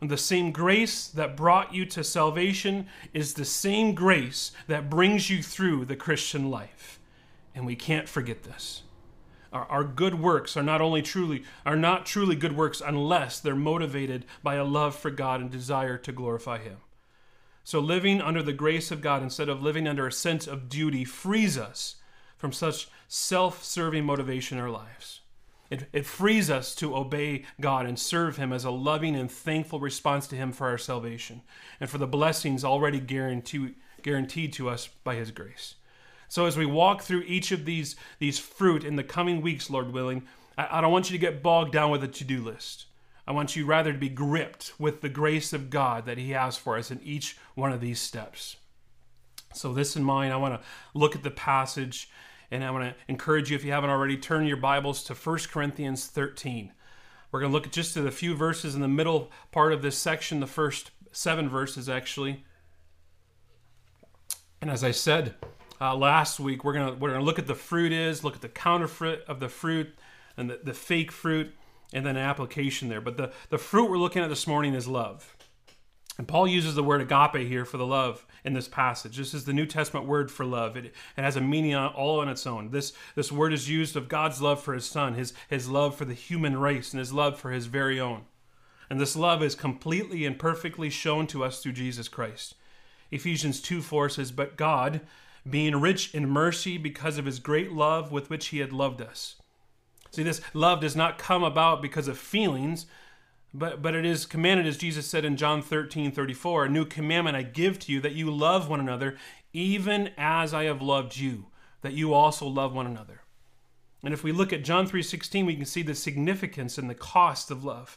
And 0.00 0.10
the 0.10 0.16
same 0.16 0.50
grace 0.50 1.06
that 1.06 1.36
brought 1.36 1.74
you 1.74 1.86
to 1.86 2.04
salvation 2.04 2.86
is 3.12 3.34
the 3.34 3.44
same 3.44 3.94
grace 3.94 4.52
that 4.66 4.90
brings 4.90 5.30
you 5.30 5.42
through 5.42 5.86
the 5.86 5.96
Christian 5.96 6.50
life. 6.50 7.00
And 7.54 7.64
we 7.64 7.76
can't 7.76 8.08
forget 8.08 8.42
this. 8.42 8.82
Our, 9.52 9.64
our 9.66 9.84
good 9.84 10.20
works 10.20 10.56
are 10.56 10.62
not 10.62 10.80
only 10.80 11.00
truly 11.00 11.44
are 11.64 11.76
not 11.76 12.04
truly 12.04 12.36
good 12.36 12.56
works 12.56 12.82
unless 12.84 13.38
they're 13.38 13.54
motivated 13.54 14.26
by 14.42 14.56
a 14.56 14.64
love 14.64 14.94
for 14.96 15.10
God 15.10 15.40
and 15.40 15.50
desire 15.50 15.96
to 15.98 16.12
glorify 16.12 16.58
him. 16.58 16.78
So 17.62 17.80
living 17.80 18.20
under 18.20 18.42
the 18.42 18.52
grace 18.52 18.90
of 18.90 19.00
God 19.00 19.22
instead 19.22 19.48
of 19.48 19.62
living 19.62 19.86
under 19.86 20.06
a 20.06 20.12
sense 20.12 20.46
of 20.46 20.68
duty 20.68 21.04
frees 21.04 21.56
us 21.56 21.96
from 22.36 22.52
such 22.52 22.88
self-serving 23.08 24.04
motivation 24.04 24.58
in 24.58 24.64
our 24.64 24.70
lives. 24.70 25.20
It, 25.70 25.88
it 25.92 26.06
frees 26.06 26.50
us 26.50 26.74
to 26.76 26.96
obey 26.96 27.44
God 27.60 27.86
and 27.86 27.98
serve 27.98 28.36
Him 28.36 28.52
as 28.52 28.64
a 28.64 28.70
loving 28.70 29.16
and 29.16 29.30
thankful 29.30 29.80
response 29.80 30.26
to 30.28 30.36
Him 30.36 30.52
for 30.52 30.68
our 30.68 30.78
salvation 30.78 31.42
and 31.80 31.88
for 31.88 31.98
the 31.98 32.06
blessings 32.06 32.64
already 32.64 33.00
guaranteed, 33.00 33.74
to 34.52 34.68
us 34.68 34.88
by 35.04 35.14
His 35.14 35.30
grace. 35.30 35.76
So, 36.28 36.46
as 36.46 36.56
we 36.56 36.66
walk 36.66 37.02
through 37.02 37.22
each 37.22 37.52
of 37.52 37.64
these, 37.64 37.96
these 38.18 38.38
fruit 38.38 38.84
in 38.84 38.96
the 38.96 39.04
coming 39.04 39.40
weeks, 39.40 39.70
Lord 39.70 39.92
willing, 39.92 40.24
I, 40.58 40.78
I 40.78 40.80
don't 40.80 40.92
want 40.92 41.10
you 41.10 41.16
to 41.16 41.20
get 41.20 41.42
bogged 41.42 41.72
down 41.72 41.90
with 41.90 42.04
a 42.04 42.08
to 42.08 42.24
do 42.24 42.42
list. 42.42 42.86
I 43.26 43.32
want 43.32 43.56
you 43.56 43.64
rather 43.64 43.92
to 43.92 43.98
be 43.98 44.10
gripped 44.10 44.74
with 44.78 45.00
the 45.00 45.08
grace 45.08 45.52
of 45.54 45.70
God 45.70 46.04
that 46.04 46.18
He 46.18 46.30
has 46.30 46.56
for 46.56 46.76
us 46.76 46.90
in 46.90 47.00
each 47.02 47.38
one 47.54 47.72
of 47.72 47.80
these 47.80 48.00
steps. 48.00 48.56
So, 49.54 49.72
this 49.72 49.96
in 49.96 50.04
mind, 50.04 50.32
I 50.32 50.36
want 50.36 50.60
to 50.60 50.66
look 50.92 51.14
at 51.14 51.22
the 51.22 51.30
passage 51.30 52.10
and 52.54 52.64
I 52.64 52.70
want 52.70 52.84
to 52.84 52.94
encourage 53.08 53.50
you, 53.50 53.56
if 53.56 53.64
you 53.64 53.72
haven't 53.72 53.90
already, 53.90 54.16
turn 54.16 54.46
your 54.46 54.56
Bibles 54.56 55.02
to 55.04 55.14
1 55.14 55.38
Corinthians 55.50 56.06
13. 56.06 56.72
We're 57.32 57.40
going 57.40 57.50
to 57.50 57.52
look 57.52 57.66
at 57.66 57.72
just 57.72 57.96
at 57.96 58.06
a 58.06 58.12
few 58.12 58.36
verses 58.36 58.76
in 58.76 58.80
the 58.80 58.86
middle 58.86 59.32
part 59.50 59.72
of 59.72 59.82
this 59.82 59.98
section, 59.98 60.38
the 60.38 60.46
first 60.46 60.92
seven 61.10 61.48
verses 61.48 61.88
actually. 61.88 62.44
And 64.60 64.70
as 64.70 64.84
I 64.84 64.92
said 64.92 65.34
uh, 65.80 65.96
last 65.96 66.38
week, 66.38 66.62
we're 66.62 66.74
going 66.74 66.94
to 66.94 66.94
we're 66.94 67.08
going 67.08 67.20
to 67.20 67.26
look 67.26 67.40
at 67.40 67.48
the 67.48 67.56
fruit 67.56 67.90
is, 67.90 68.22
look 68.22 68.36
at 68.36 68.40
the 68.40 68.48
counterfeit 68.48 69.24
of 69.26 69.40
the 69.40 69.48
fruit, 69.48 69.92
and 70.36 70.48
the, 70.48 70.60
the 70.62 70.74
fake 70.74 71.10
fruit, 71.10 71.52
and 71.92 72.06
then 72.06 72.16
application 72.16 72.88
there. 72.88 73.00
But 73.00 73.16
the, 73.16 73.32
the 73.50 73.58
fruit 73.58 73.90
we're 73.90 73.98
looking 73.98 74.22
at 74.22 74.28
this 74.28 74.46
morning 74.46 74.74
is 74.74 74.86
love. 74.86 75.36
And 76.16 76.28
Paul 76.28 76.46
uses 76.46 76.76
the 76.76 76.84
word 76.84 77.00
agape 77.00 77.48
here 77.48 77.64
for 77.64 77.76
the 77.76 77.86
love 77.86 78.24
in 78.44 78.52
this 78.52 78.68
passage. 78.68 79.16
This 79.16 79.34
is 79.34 79.44
the 79.44 79.52
New 79.52 79.66
Testament 79.66 80.06
word 80.06 80.30
for 80.30 80.44
love. 80.44 80.76
It, 80.76 80.86
it 80.86 80.94
has 81.16 81.34
a 81.34 81.40
meaning 81.40 81.74
all 81.74 82.20
on 82.20 82.28
its 82.28 82.46
own. 82.46 82.70
This, 82.70 82.92
this 83.16 83.32
word 83.32 83.52
is 83.52 83.68
used 83.68 83.96
of 83.96 84.08
God's 84.08 84.40
love 84.40 84.62
for 84.62 84.74
his 84.74 84.84
son, 84.84 85.14
his, 85.14 85.32
his 85.48 85.68
love 85.68 85.96
for 85.96 86.04
the 86.04 86.14
human 86.14 86.56
race, 86.58 86.92
and 86.92 87.00
his 87.00 87.12
love 87.12 87.38
for 87.38 87.50
his 87.50 87.66
very 87.66 87.98
own. 87.98 88.22
And 88.88 89.00
this 89.00 89.16
love 89.16 89.42
is 89.42 89.56
completely 89.56 90.24
and 90.24 90.38
perfectly 90.38 90.88
shown 90.88 91.26
to 91.28 91.42
us 91.42 91.60
through 91.60 91.72
Jesus 91.72 92.06
Christ. 92.06 92.54
Ephesians 93.10 93.60
2 93.60 93.82
4 93.82 94.08
says, 94.08 94.30
But 94.30 94.56
God, 94.56 95.00
being 95.48 95.80
rich 95.80 96.14
in 96.14 96.28
mercy 96.28 96.78
because 96.78 97.18
of 97.18 97.26
his 97.26 97.38
great 97.40 97.72
love 97.72 98.12
with 98.12 98.30
which 98.30 98.48
he 98.48 98.58
had 98.58 98.72
loved 98.72 99.02
us. 99.02 99.36
See, 100.10 100.22
this 100.22 100.40
love 100.52 100.80
does 100.80 100.94
not 100.94 101.18
come 101.18 101.42
about 101.42 101.82
because 101.82 102.06
of 102.06 102.16
feelings, 102.16 102.86
but, 103.54 103.80
but 103.80 103.94
it 103.94 104.04
is 104.04 104.26
commanded, 104.26 104.66
as 104.66 104.76
Jesus 104.76 105.06
said 105.06 105.24
in 105.24 105.36
John 105.36 105.62
13 105.62 106.10
34, 106.10 106.64
a 106.64 106.68
new 106.68 106.84
commandment 106.84 107.36
I 107.36 107.42
give 107.42 107.78
to 107.80 107.92
you, 107.92 108.00
that 108.00 108.14
you 108.14 108.30
love 108.30 108.68
one 108.68 108.80
another, 108.80 109.16
even 109.52 110.10
as 110.18 110.52
I 110.52 110.64
have 110.64 110.82
loved 110.82 111.16
you, 111.16 111.46
that 111.82 111.92
you 111.92 112.12
also 112.12 112.48
love 112.48 112.74
one 112.74 112.86
another. 112.86 113.22
And 114.02 114.12
if 114.12 114.24
we 114.24 114.32
look 114.32 114.52
at 114.52 114.64
John 114.64 114.86
3:16, 114.86 115.46
we 115.46 115.54
can 115.54 115.64
see 115.64 115.82
the 115.82 115.94
significance 115.94 116.76
and 116.76 116.90
the 116.90 116.94
cost 116.94 117.50
of 117.50 117.64
love. 117.64 117.96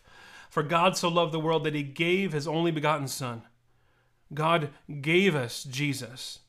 For 0.50 0.64
God 0.64 0.96
so 0.96 1.10
loved 1.10 1.34
the 1.34 1.40
world 1.40 1.64
that 1.64 1.76
he 1.76 1.84
gave 1.84 2.32
his 2.32 2.48
only 2.48 2.72
begotten 2.72 3.08
son. 3.08 3.42
God 4.34 4.70
gave 5.02 5.36
us 5.36 5.64
Jesus. 5.64 6.40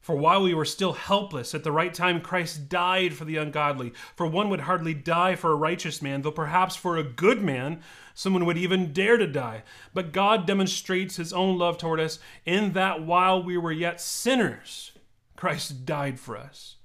For 0.00 0.16
while 0.16 0.42
we 0.42 0.54
were 0.54 0.64
still 0.64 0.94
helpless, 0.94 1.54
at 1.54 1.62
the 1.62 1.72
right 1.72 1.92
time 1.92 2.22
Christ 2.22 2.70
died 2.70 3.12
for 3.12 3.26
the 3.26 3.36
ungodly. 3.36 3.92
For 4.16 4.26
one 4.26 4.48
would 4.48 4.60
hardly 4.60 4.94
die 4.94 5.34
for 5.34 5.52
a 5.52 5.56
righteous 5.56 6.00
man, 6.00 6.22
though 6.22 6.30
perhaps 6.30 6.74
for 6.74 6.96
a 6.96 7.04
good 7.04 7.42
man 7.42 7.82
someone 8.14 8.46
would 8.46 8.56
even 8.56 8.94
dare 8.94 9.18
to 9.18 9.26
die. 9.26 9.62
But 9.92 10.12
God 10.12 10.46
demonstrates 10.46 11.16
his 11.16 11.34
own 11.34 11.58
love 11.58 11.76
toward 11.76 12.00
us 12.00 12.18
in 12.46 12.72
that 12.72 13.02
while 13.02 13.42
we 13.42 13.58
were 13.58 13.72
yet 13.72 14.00
sinners, 14.00 14.92
Christ 15.36 15.84
died 15.84 16.18
for 16.18 16.36
us. 16.36 16.76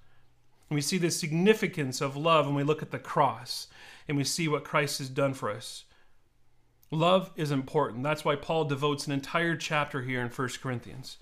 And 0.69 0.75
we 0.75 0.81
see 0.81 0.97
the 0.97 1.11
significance 1.11 2.01
of 2.01 2.17
love 2.17 2.45
when 2.45 2.55
we 2.55 2.63
look 2.63 2.81
at 2.81 2.91
the 2.91 2.99
cross 2.99 3.67
and 4.09 4.17
we 4.17 4.25
see 4.25 4.49
what 4.49 4.65
Christ 4.65 4.99
has 4.99 5.09
done 5.09 5.33
for 5.33 5.49
us. 5.49 5.85
Love 6.91 7.31
is 7.35 7.49
important. 7.49 8.03
That's 8.03 8.25
why 8.25 8.35
Paul 8.35 8.65
devotes 8.65 9.07
an 9.07 9.13
entire 9.13 9.55
chapter 9.55 10.01
here 10.01 10.21
in 10.21 10.29
1 10.29 10.49
Corinthians. 10.61 11.17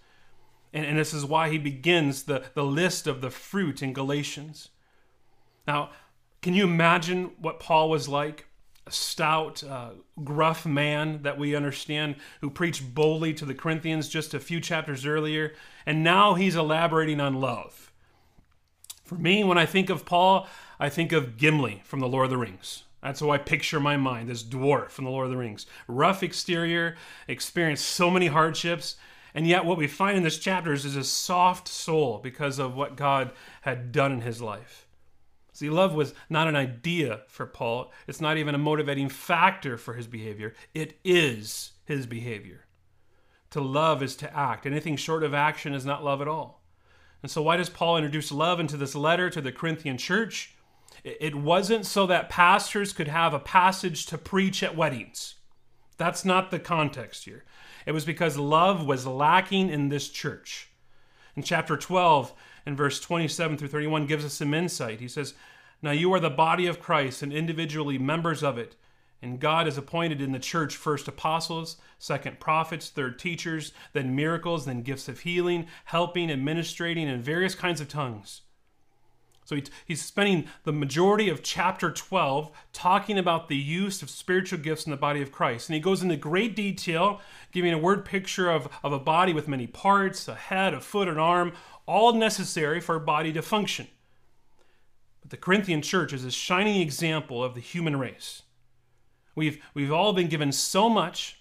And, 0.74 0.86
and 0.86 0.98
this 0.98 1.13
is 1.13 1.24
why 1.24 1.50
he 1.50 1.58
begins 1.58 2.24
the, 2.24 2.44
the 2.56 2.65
list 2.65 3.08
of 3.08 3.22
the 3.22 3.30
fruit 3.30 3.82
in 3.84 3.94
Galatians. 3.94 4.70
Now, 5.68 5.92
can 6.42 6.53
you 6.53 6.63
imagine 6.65 7.32
what 7.39 7.60
Paul 7.60 7.89
was 7.89 8.08
like? 8.08 8.48
A 8.86 8.92
stout, 8.92 9.63
uh, 9.63 9.92
gruff 10.25 10.65
man 10.65 11.22
that 11.22 11.38
we 11.38 11.56
understand 11.56 12.15
who 12.42 12.50
preached 12.50 12.94
boldly 12.94 13.34
to 13.36 13.46
the 13.46 13.53
Corinthians 13.53 14.10
just 14.10 14.34
a 14.34 14.42
few 14.42 14.60
chapters 14.60 15.06
earlier. 15.06 15.53
And 15.86 16.03
now 16.03 16.34
he's 16.34 16.58
elaborating 16.58 17.22
on 17.22 17.39
love. 17.39 17.94
For 19.06 19.15
me, 19.15 19.44
when 19.44 19.58
I 19.58 19.65
think 19.65 19.89
of 19.89 20.06
Paul, 20.06 20.48
I 20.80 20.89
think 20.89 21.13
of 21.13 21.38
Gimli 21.38 21.82
from 21.86 22.01
The 22.01 22.10
Lord 22.10 22.25
of 22.25 22.32
the 22.32 22.38
Rings. 22.38 22.84
That's 23.01 23.20
how 23.20 23.30
I 23.30 23.38
picture 23.38 23.80
my 23.80 23.96
mind, 23.96 24.30
this 24.30 24.44
dwarf 24.44 24.89
from 24.89 25.06
The 25.06 25.12
Lord 25.12 25.25
of 25.25 25.32
the 25.32 25.38
Rings. 25.38 25.65
Rough 25.88 26.24
exterior, 26.24 26.96
experienced 27.27 27.86
so 27.86 28.10
many 28.10 28.27
hardships, 28.27 28.96
and 29.36 29.48
yet, 29.48 29.66
what 29.66 29.78
we 29.78 29.88
find 29.88 30.18
in 30.18 30.24
this 30.24 30.38
chapter 30.38 30.74
is 30.74 30.86
a 30.96 31.04
soft 31.04 31.68
soul 31.68 32.20
because 32.22 32.60
of 32.60 32.75
what 32.75 32.96
God 32.96 33.32
had 33.62 33.92
done 33.92 34.12
in 34.12 34.22
his 34.22 34.42
life. 34.42 34.88
See, 35.54 35.70
love 35.70 35.94
was 35.94 36.13
not 36.30 36.48
an 36.48 36.56
idea 36.56 37.22
for 37.28 37.46
Paul, 37.46 37.92
it's 38.08 38.22
not 38.22 38.38
even 38.38 38.56
a 38.56 38.60
motivating 38.60 39.10
factor 39.10 39.78
for 39.78 39.94
his 39.94 40.08
behavior. 40.08 40.54
It 40.74 41.00
is 41.04 41.72
his 41.86 42.06
behavior. 42.06 42.66
To 43.52 43.62
love 43.62 44.02
is 44.02 44.16
to 44.18 44.36
act. 44.36 44.66
Anything 44.66 44.96
short 44.96 45.24
of 45.24 45.34
action 45.34 45.75
is 45.75 45.86
not 45.86 46.04
love 46.04 46.22
at 46.22 46.28
all. 46.28 46.63
And 47.22 47.32
so, 47.32 47.42
why 47.42 47.58
does 47.58 47.70
Paul 47.70 47.98
introduce 47.98 48.32
love 48.32 48.60
into 48.60 48.78
this 48.78 48.96
letter 48.96 49.30
to 49.30 49.42
the 49.42 49.52
Corinthian 49.52 49.98
church? 49.98 50.56
It 51.04 51.36
wasn't 51.36 51.86
so 51.86 52.06
that 52.08 52.30
pastors 52.30 52.94
could 52.94 53.08
have 53.08 53.34
a 53.34 53.40
passage 53.40 54.06
to 54.08 54.18
preach 54.18 54.63
at 54.63 54.75
weddings. 54.75 55.36
That's 55.98 56.25
not 56.25 56.52
the 56.52 56.60
context 56.60 57.25
here. 57.25 57.46
It 57.86 57.92
was 57.92 58.06
because 58.06 58.38
love 58.38 58.86
was 58.86 59.06
lacking 59.06 59.70
in 59.70 59.90
this 59.90 60.10
church. 60.10 60.70
In 61.36 61.44
chapter 61.44 61.75
12, 61.75 62.34
in 62.66 62.75
verse 62.75 63.00
27 63.00 63.58
through 63.58 63.68
31, 63.68 64.06
gives 64.06 64.25
us 64.25 64.34
some 64.34 64.54
insight. 64.54 65.00
He 65.00 65.08
says, 65.08 65.34
Now 65.82 65.92
you 65.92 66.13
are 66.13 66.20
the 66.20 66.30
body 66.30 66.68
of 66.68 66.80
Christ 66.80 67.22
and 67.22 67.34
individually 67.34 67.98
members 67.98 68.44
of 68.44 68.58
it. 68.58 68.75
And 69.22 69.40
God 69.40 69.68
has 69.68 69.78
appointed 69.78 70.22
in 70.22 70.34
the 70.34 70.40
church 70.40 70.75
first 70.75 71.08
apostles, 71.08 71.78
second 71.98 72.42
prophets, 72.42 72.90
third 72.90 73.18
teachers, 73.18 73.72
then 73.94 74.16
miracles, 74.16 74.66
then 74.66 74.82
gifts 74.82 75.08
of 75.08 75.22
healing, 75.22 75.68
helping, 75.86 76.30
administrating, 76.30 77.08
and 77.08 77.24
various 77.24 77.56
kinds 77.56 77.80
of 77.80 77.88
tongues. 77.88 78.42
So 79.46 79.56
he, 79.56 79.64
he's 79.86 80.02
spending 80.04 80.48
the 80.64 80.74
majority 80.74 81.30
of 81.30 81.44
chapter 81.44 81.92
12 81.92 82.52
talking 82.72 83.18
about 83.18 83.48
the 83.48 83.58
use 83.58 84.02
of 84.02 84.10
spiritual 84.10 84.60
gifts 84.60 84.86
in 84.86 84.92
the 84.92 84.98
body 84.98 85.22
of 85.22 85.32
Christ. 85.32 85.70
And 85.70 85.76
he 85.76 85.82
goes 85.82 86.02
into 86.02 86.16
great 86.16 86.56
detail, 86.56 87.22
giving 87.52 87.74
a 87.74 87.78
word 87.78 88.06
picture 88.06 88.50
of, 88.50 88.70
of 88.84 88.94
a 88.94 89.00
body 89.00 89.34
with 89.34 89.48
many 89.48 89.68
parts 89.68 90.28
a 90.28 90.36
head, 90.36 90.74
a 90.74 90.80
foot, 90.80 91.08
an 91.08 91.18
arm, 91.18 91.54
all 91.86 92.14
necessary 92.14 92.80
for 92.80 92.96
a 92.96 93.00
body 93.00 93.34
to 93.34 93.42
function. 93.42 93.88
But 95.22 95.32
the 95.32 95.38
Corinthian 95.38 95.82
church 95.82 96.14
is 96.14 96.26
a 96.26 96.32
shining 96.32 96.82
example 96.82 97.44
of 97.44 97.56
the 97.56 97.62
human 97.62 97.98
race. 97.98 98.44
We've, 99.36 99.64
we've 99.74 99.92
all 99.92 100.14
been 100.14 100.28
given 100.28 100.52
so 100.52 100.90
much, 100.90 101.40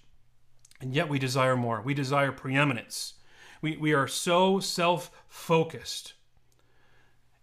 And 0.81 0.95
yet 0.95 1.09
we 1.09 1.19
desire 1.19 1.57
more. 1.57 1.81
We 1.83 1.95
desire 1.95 2.33
preeminence. 2.33 3.15
We, 3.61 3.77
we 3.77 3.93
are 3.93 4.09
so 4.09 4.59
self 4.59 5.11
focused. 5.29 6.15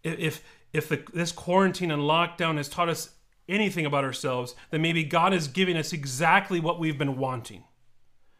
If, 0.03 0.43
if 0.73 0.89
the, 0.89 1.03
this 1.13 1.31
quarantine 1.31 1.91
and 1.91 2.03
lockdown 2.03 2.57
has 2.57 2.69
taught 2.69 2.89
us 2.89 3.11
anything 3.47 3.85
about 3.85 4.03
ourselves, 4.03 4.55
then 4.69 4.81
maybe 4.81 5.03
God 5.03 5.33
is 5.33 5.47
giving 5.47 5.75
us 5.75 5.91
exactly 5.91 6.59
what 6.59 6.79
we've 6.79 6.97
been 6.97 7.17
wanting. 7.17 7.63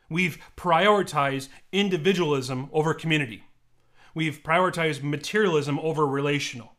We've 0.10 0.40
prioritized 0.56 1.50
individualism 1.72 2.70
over 2.72 2.94
community. 2.94 3.44
We've 4.16 4.42
prioritized 4.42 5.04
materialism 5.04 5.80
over 5.80 6.06
relational. 6.06 6.74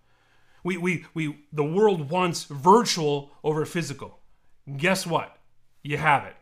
We, 0.63 0.77
we, 0.77 1.05
we, 1.15 1.45
the 1.53 1.65
world 1.65 2.11
wants 2.11 2.45
virtual 2.45 3.33
over 3.43 3.65
physical. 3.65 4.19
Guess 4.77 5.07
what? 5.07 5.37
You 5.83 5.97
have 5.97 6.25
it. 6.25 6.37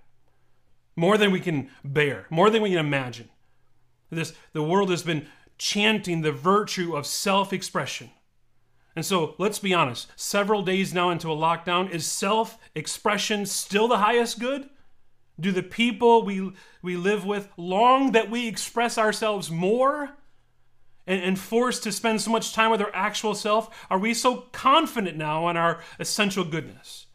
More 0.96 1.16
than 1.16 1.30
we 1.30 1.40
can 1.40 1.70
bear, 1.84 2.26
more 2.30 2.50
than 2.50 2.62
we 2.62 2.70
can 2.70 2.78
imagine. 2.78 3.28
This, 4.10 4.32
the 4.52 4.62
world 4.62 4.90
has 4.90 5.02
been 5.02 5.28
chanting 5.58 6.22
the 6.22 6.32
virtue 6.32 6.96
of 6.96 7.06
self 7.06 7.52
expression. 7.52 8.10
And 8.98 9.06
so 9.06 9.36
let's 9.38 9.60
be 9.60 9.72
honest 9.72 10.08
several 10.16 10.64
days 10.64 10.92
now 10.92 11.10
into 11.10 11.30
a 11.30 11.36
lockdown, 11.36 11.88
is 11.88 12.04
self 12.04 12.58
expression 12.74 13.46
still 13.46 13.86
the 13.86 13.98
highest 13.98 14.40
good? 14.40 14.68
Do 15.38 15.52
the 15.52 15.62
people 15.62 16.24
we, 16.24 16.50
we 16.82 16.96
live 16.96 17.24
with 17.24 17.48
long 17.56 18.10
that 18.10 18.28
we 18.28 18.48
express 18.48 18.98
ourselves 18.98 19.52
more? 19.52 20.16
and, 21.06 21.22
and 21.22 21.38
forced 21.38 21.84
to 21.84 21.92
spend 21.92 22.22
so 22.22 22.32
much 22.32 22.52
time 22.52 22.72
with 22.72 22.80
our 22.80 22.90
actual 22.92 23.36
self? 23.36 23.86
Are 23.88 24.00
we 24.00 24.14
so 24.14 24.48
confident 24.50 25.16
now 25.16 25.48
in 25.48 25.56
our 25.56 25.80
essential 26.00 26.42
goodness? 26.42 27.06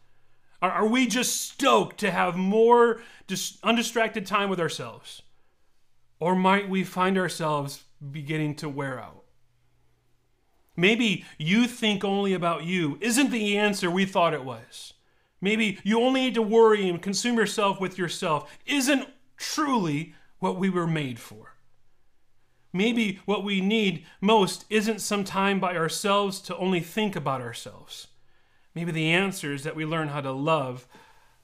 Are, 0.62 0.70
are 0.70 0.86
we 0.86 1.06
just 1.06 1.38
stoked 1.38 1.98
to 1.98 2.10
have 2.10 2.34
more 2.34 3.02
just 3.28 3.58
undistracted 3.62 4.24
time 4.24 4.48
with 4.48 4.58
ourselves? 4.58 5.20
Or 6.18 6.34
might 6.34 6.66
we 6.66 6.82
find 6.82 7.18
ourselves 7.18 7.84
beginning 8.10 8.54
to 8.56 8.70
wear 8.70 8.98
out? 8.98 9.23
Maybe 10.76 11.24
you 11.38 11.66
think 11.66 12.04
only 12.04 12.34
about 12.34 12.64
you 12.64 12.98
isn't 13.00 13.30
the 13.30 13.56
answer 13.56 13.90
we 13.90 14.04
thought 14.04 14.34
it 14.34 14.44
was. 14.44 14.94
Maybe 15.40 15.78
you 15.84 16.00
only 16.00 16.22
need 16.22 16.34
to 16.34 16.42
worry 16.42 16.88
and 16.88 17.00
consume 17.00 17.36
yourself 17.36 17.80
with 17.80 17.98
yourself 17.98 18.50
isn't 18.66 19.08
truly 19.36 20.14
what 20.38 20.56
we 20.56 20.70
were 20.70 20.86
made 20.86 21.18
for. 21.18 21.54
Maybe 22.72 23.20
what 23.24 23.44
we 23.44 23.60
need 23.60 24.04
most 24.20 24.64
isn't 24.68 25.00
some 25.00 25.22
time 25.22 25.60
by 25.60 25.76
ourselves 25.76 26.40
to 26.40 26.56
only 26.56 26.80
think 26.80 27.14
about 27.14 27.40
ourselves. 27.40 28.08
Maybe 28.74 28.90
the 28.90 29.12
answer 29.12 29.52
is 29.52 29.62
that 29.62 29.76
we 29.76 29.84
learn 29.84 30.08
how 30.08 30.20
to 30.22 30.32
love 30.32 30.88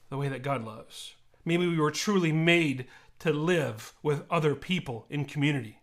the 0.09 0.17
way 0.17 0.27
that 0.27 0.43
God 0.43 0.65
loves. 0.65 1.15
Maybe 1.45 1.65
we 1.67 1.79
were 1.79 1.91
truly 1.91 2.33
made 2.33 2.87
to 3.19 3.31
live 3.31 3.93
with 4.03 4.23
other 4.29 4.55
people 4.55 5.05
in 5.09 5.23
community. 5.25 5.79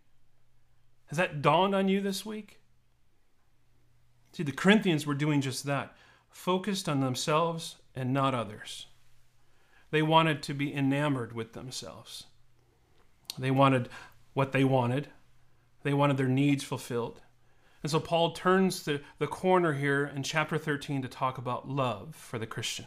Has 1.07 1.17
that 1.17 1.41
dawned 1.41 1.75
on 1.75 1.89
you 1.89 2.03
this 2.03 2.27
week? 2.27 2.58
See, 4.39 4.45
the 4.45 4.53
Corinthians 4.53 5.05
were 5.05 5.15
doing 5.15 5.41
just 5.41 5.65
that, 5.65 5.97
focused 6.31 6.89
on 6.89 7.01
themselves 7.01 7.75
and 7.97 8.15
not 8.15 8.37
others. 8.37 8.87
They 9.91 10.01
wanted 10.01 10.45
to 10.45 10.55
be 10.55 10.73
enamored 10.73 11.33
with 11.33 11.55
themselves. 11.55 12.27
They 13.37 13.51
wanted 13.51 13.89
what 14.35 14.53
they 14.53 14.63
wanted, 14.63 15.09
they 15.83 15.93
wanted 15.93 16.19
their 16.19 16.29
needs 16.29 16.63
fulfilled. 16.63 17.21
And 17.83 17.91
so 17.91 17.99
Paul 17.99 18.31
turns 18.31 18.85
the, 18.85 19.01
the 19.19 19.27
corner 19.27 19.73
here 19.73 20.07
in 20.15 20.23
chapter 20.23 20.57
13 20.57 21.03
to 21.03 21.09
talk 21.09 21.37
about 21.37 21.69
love 21.69 22.15
for 22.15 22.39
the 22.39 22.47
Christian. 22.47 22.87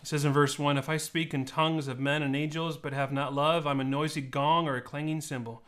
He 0.00 0.06
says 0.06 0.26
in 0.26 0.34
verse 0.34 0.58
1 0.58 0.76
If 0.76 0.90
I 0.90 0.98
speak 0.98 1.32
in 1.32 1.46
tongues 1.46 1.88
of 1.88 1.98
men 1.98 2.22
and 2.22 2.36
angels, 2.36 2.76
but 2.76 2.92
have 2.92 3.10
not 3.10 3.32
love, 3.32 3.66
I'm 3.66 3.80
a 3.80 3.84
noisy 3.84 4.20
gong 4.20 4.68
or 4.68 4.76
a 4.76 4.82
clanging 4.82 5.22
cymbal. 5.22 5.62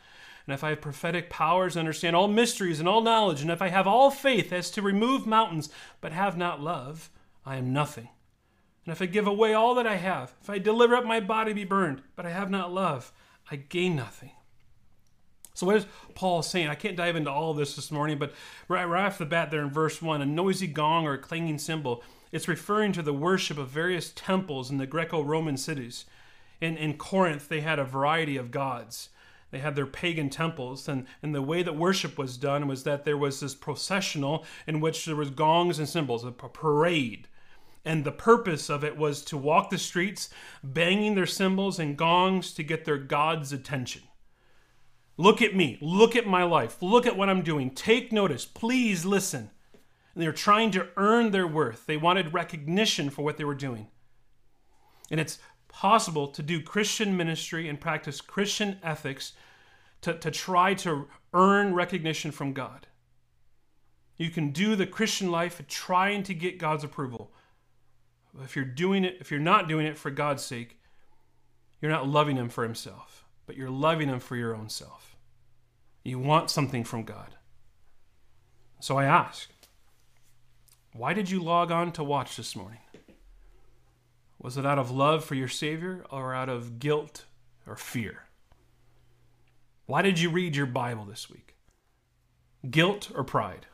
And 0.47 0.55
if 0.55 0.63
I 0.63 0.71
have 0.71 0.81
prophetic 0.81 1.31
powers 1.31 1.77
understand 1.77 2.15
all 2.15 2.29
mysteries 2.29 2.79
and 2.79 2.89
all 2.89 3.01
knowledge, 3.01 3.41
and 3.41 3.51
if 3.51 3.63
I 3.63 3.69
have 3.69 3.87
all 3.87 4.11
faith 4.11 4.53
as 4.53 4.71
to 4.73 4.83
remove 4.83 5.27
mountains, 5.27 5.71
but 6.01 6.13
have 6.13 6.37
not 6.37 6.61
love, 6.61 7.11
I 7.47 7.57
am 7.57 7.73
nothing. 7.73 8.09
And 8.85 8.93
if 8.93 9.01
I 9.01 9.07
give 9.07 9.27
away 9.27 9.55
all 9.55 9.75
that 9.77 9.87
I 9.87 9.97
have, 9.97 10.35
if 10.43 10.51
I 10.51 10.59
deliver 10.59 10.95
up 10.97 11.07
my 11.07 11.21
body 11.21 11.53
to 11.53 11.55
be 11.55 11.65
burned, 11.65 12.03
but 12.17 12.27
I 12.27 12.31
have 12.31 12.51
not 12.51 12.73
love, 12.73 13.13
I 13.51 13.57
gain 13.57 13.97
nothing. 13.97 14.33
So 15.55 15.67
what 15.67 15.77
is 15.77 15.87
Paul 16.15 16.43
saying? 16.43 16.69
I 16.69 16.75
can't 16.75 16.97
dive 16.97 17.17
into 17.17 17.31
all 17.31 17.53
of 17.53 17.57
this 17.57 17.77
this 17.77 17.91
morning, 17.91 18.19
but 18.19 18.35
right, 18.69 18.85
right 18.85 19.07
off 19.07 19.19
the 19.19 19.25
bat 19.25 19.51
there 19.51 19.63
in 19.63 19.71
verse 19.71 20.03
1, 20.03 20.21
a 20.21 20.27
noisy 20.27 20.67
gong 20.67 21.07
or 21.07 21.15
a 21.15 21.19
clanging 21.19 21.59
cymbal, 21.59 22.03
it's 22.33 22.49
referring 22.49 22.93
to 22.93 23.03
the 23.03 23.13
worship 23.13 23.57
of 23.57 23.69
various 23.69 24.13
temples 24.15 24.71
in 24.71 24.79
the 24.79 24.87
Greco-Roman 24.87 25.57
cities. 25.57 26.05
In, 26.61 26.77
in 26.77 26.99
Corinth, 26.99 27.49
they 27.49 27.61
had 27.61 27.79
a 27.79 27.85
variety 27.85 28.37
of 28.37 28.51
gods. 28.51 29.11
They 29.55 29.61
had 29.61 29.77
their 29.77 29.87
pagan 29.87 30.31
temples, 30.31 30.89
and, 30.89 31.07
and 31.23 31.33
the 31.33 31.41
way 31.41 31.63
that 31.63 31.77
worship 31.77 32.19
was 32.19 32.37
done 32.37 32.67
was 32.67 32.83
that 32.83 33.05
there 33.05 33.17
was 33.17 33.39
this 33.39 33.55
processional 33.55 34.45
in 34.67 34.81
which 34.81 35.05
there 35.05 35.15
was 35.15 35.31
gongs 35.31 35.79
and 35.79 35.89
cymbals, 35.89 36.25
a 36.25 36.33
parade. 36.33 37.29
And 37.85 38.03
the 38.03 38.11
purpose 38.11 38.69
of 38.69 38.83
it 38.83 38.97
was 38.97 39.23
to 39.27 39.37
walk 39.37 39.71
the 39.71 39.79
streets, 39.79 40.29
banging 40.65 41.15
their 41.15 41.25
cymbals 41.25 41.79
and 41.79 41.97
gongs 41.97 42.53
to 42.55 42.65
get 42.65 42.85
their 42.85 42.99
god's 42.99 43.53
attention. 43.53 44.03
Look 45.17 45.41
at 45.41 45.55
me. 45.55 45.79
Look 45.81 46.17
at 46.17 46.27
my 46.27 46.43
life. 46.43 46.83
Look 46.83 47.07
at 47.07 47.17
what 47.17 47.31
I'm 47.31 47.43
doing. 47.43 47.71
Take 47.71 48.11
notice. 48.11 48.45
Please 48.45 49.05
listen. 49.05 49.53
And 50.15 50.23
they 50.25 50.27
were 50.27 50.33
trying 50.33 50.73
to 50.73 50.89
earn 50.97 51.31
their 51.31 51.47
worth. 51.47 51.87
They 51.87 51.97
wanted 51.97 52.35
recognition 52.35 53.09
for 53.09 53.23
what 53.23 53.37
they 53.37 53.45
were 53.45 53.55
doing. 53.55 53.87
And 55.13 55.21
it's 55.21 55.39
possible 55.69 56.29
to 56.29 56.43
do 56.43 56.63
Christian 56.63 57.17
ministry 57.17 57.69
and 57.69 57.81
practice 57.81 58.21
Christian 58.21 58.79
ethics 58.83 59.33
to, 60.05 60.15
to 60.19 60.31
try 60.31 60.75
to 60.75 61.07
earn 61.33 61.75
recognition 61.75 62.31
from 62.31 62.53
God. 62.53 62.87
You 64.17 64.31
can 64.31 64.51
do 64.51 64.77
the 64.77 64.87
Christian 64.87 65.31
life 65.31 65.61
trying 65.69 66.23
to 66.25 66.35
get 66.35 66.59
God's 66.59 66.85
approval. 66.85 67.33
If 68.43 68.57
you're 68.57 68.65
doing 68.65 69.05
it, 69.05 69.17
if 69.21 69.31
you're 69.31 69.41
not 69.41 69.69
doing 69.69 69.87
it 69.87 69.99
for 69.99 70.11
God's 70.11 70.45
sake, 70.45 70.81
you're 71.83 71.91
not 71.91 72.09
loving 72.09 72.37
Him 72.37 72.49
for 72.49 72.63
Himself 72.63 73.25
but 73.47 73.57
you're 73.57 73.71
loving 73.71 74.09
Him 74.09 74.21
for 74.21 74.37
your 74.37 74.55
own 74.55 74.69
self. 74.69 75.17
You 76.03 76.19
want 76.19 76.51
something 76.51 76.85
from 76.85 77.05
God. 77.05 77.37
So 78.81 78.99
I 78.99 79.05
ask, 79.05 79.51
why 80.93 81.15
did 81.15 81.31
you 81.31 81.43
log 81.43 81.71
on 81.71 81.93
to 81.93 82.05
watch 82.05 82.37
this 82.37 82.55
morning? 82.55 82.81
Was 84.39 84.59
it 84.59 84.67
out 84.67 84.79
of 84.79 84.91
love 84.91 85.25
for 85.25 85.35
your 85.35 85.49
Savior 85.49 86.05
or 86.11 86.35
out 86.35 86.49
of 86.49 86.79
guilt 86.79 87.25
or 87.67 87.77
fear? 87.77 88.24
Why 89.87 90.03
did 90.03 90.19
you 90.19 90.31
read 90.31 90.57
your 90.57 90.67
Bible 90.67 91.05
this 91.05 91.29
week? 91.29 91.57
Guilt 92.69 93.11
or 93.15 93.25
pride? 93.25 93.67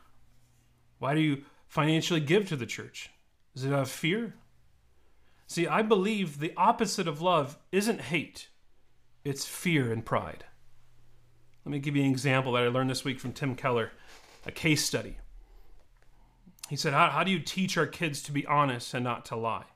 Why 0.98 1.14
do 1.14 1.20
you 1.20 1.44
financially 1.68 2.20
give 2.20 2.48
to 2.48 2.56
the 2.56 2.66
church? 2.66 3.10
Is 3.54 3.64
it 3.64 3.72
out 3.72 3.82
of 3.82 3.90
fear? 3.90 4.34
See, 5.46 5.66
I 5.66 5.82
believe 5.82 6.38
the 6.38 6.52
opposite 6.56 7.08
of 7.08 7.20
love 7.20 7.58
isn't 7.72 8.00
hate, 8.00 8.48
it's 9.24 9.44
fear 9.44 9.92
and 9.92 10.04
pride. 10.04 10.44
Let 11.64 11.72
me 11.72 11.78
give 11.78 11.94
you 11.94 12.02
an 12.02 12.10
example 12.10 12.52
that 12.52 12.62
I 12.62 12.68
learned 12.68 12.90
this 12.90 13.04
week 13.04 13.20
from 13.20 13.32
Tim 13.32 13.54
Keller, 13.54 13.92
a 14.46 14.50
case 14.50 14.84
study. 14.84 15.18
He 16.68 16.76
said, 16.76 16.92
How, 16.92 17.10
how 17.10 17.24
do 17.24 17.30
you 17.30 17.40
teach 17.40 17.76
our 17.76 17.86
kids 17.86 18.22
to 18.22 18.32
be 18.32 18.46
honest 18.46 18.94
and 18.94 19.04
not 19.04 19.24
to 19.26 19.36
lie? 19.36 19.66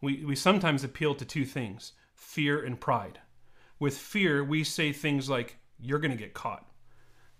We, 0.00 0.24
we 0.24 0.36
sometimes 0.36 0.84
appeal 0.84 1.14
to 1.14 1.24
two 1.24 1.44
things 1.44 1.92
fear 2.14 2.62
and 2.62 2.78
pride. 2.80 3.20
With 3.80 3.96
fear, 3.98 4.44
we 4.44 4.62
say 4.62 4.92
things 4.92 5.28
like, 5.28 5.56
You're 5.80 5.98
going 5.98 6.12
to 6.12 6.16
get 6.16 6.34
caught. 6.34 6.66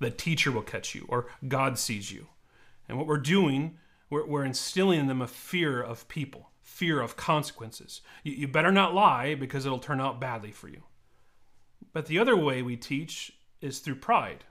The 0.00 0.11
teacher 0.11 0.50
will 0.50 0.62
catch 0.62 0.94
you, 0.94 1.05
or 1.09 1.26
God 1.46 1.79
sees 1.79 2.11
you. 2.11 2.26
And 2.88 2.98
what 2.98 3.07
we're 3.07 3.18
doing, 3.18 3.76
we're, 4.09 4.26
we're 4.26 4.44
instilling 4.44 4.98
in 4.98 5.07
them 5.07 5.22
a 5.22 5.29
fear 5.29 5.81
of 5.81 6.09
people, 6.09 6.50
fear 6.62 7.00
of 7.00 7.16
consequences. 7.16 8.00
You, 8.24 8.33
you 8.33 8.48
better 8.48 8.72
not 8.72 8.94
lie 8.94 9.35
because 9.35 9.66
it'll 9.66 9.79
turn 9.79 10.00
out 10.00 10.20
badly 10.20 10.50
for 10.50 10.68
you. 10.68 10.83
But 11.92 12.07
the 12.07 12.18
other 12.18 12.37
way 12.37 12.62
we 12.62 12.76
teach 12.76 13.33
is 13.61 13.79
through 13.79 13.96
pride. 13.96 14.44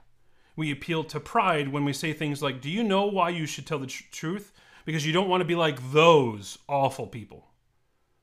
We 0.56 0.70
appeal 0.70 1.04
to 1.04 1.18
pride 1.18 1.68
when 1.68 1.84
we 1.84 1.92
say 1.92 2.12
things 2.12 2.42
like, 2.42 2.60
Do 2.60 2.70
you 2.70 2.84
know 2.84 3.06
why 3.06 3.30
you 3.30 3.46
should 3.46 3.66
tell 3.66 3.78
the 3.80 3.86
tr- 3.86 4.04
truth? 4.12 4.52
Because 4.84 5.04
you 5.06 5.12
don't 5.12 5.28
want 5.28 5.40
to 5.40 5.46
be 5.46 5.56
like 5.56 5.92
those 5.92 6.58
awful 6.68 7.06
people. 7.06 7.48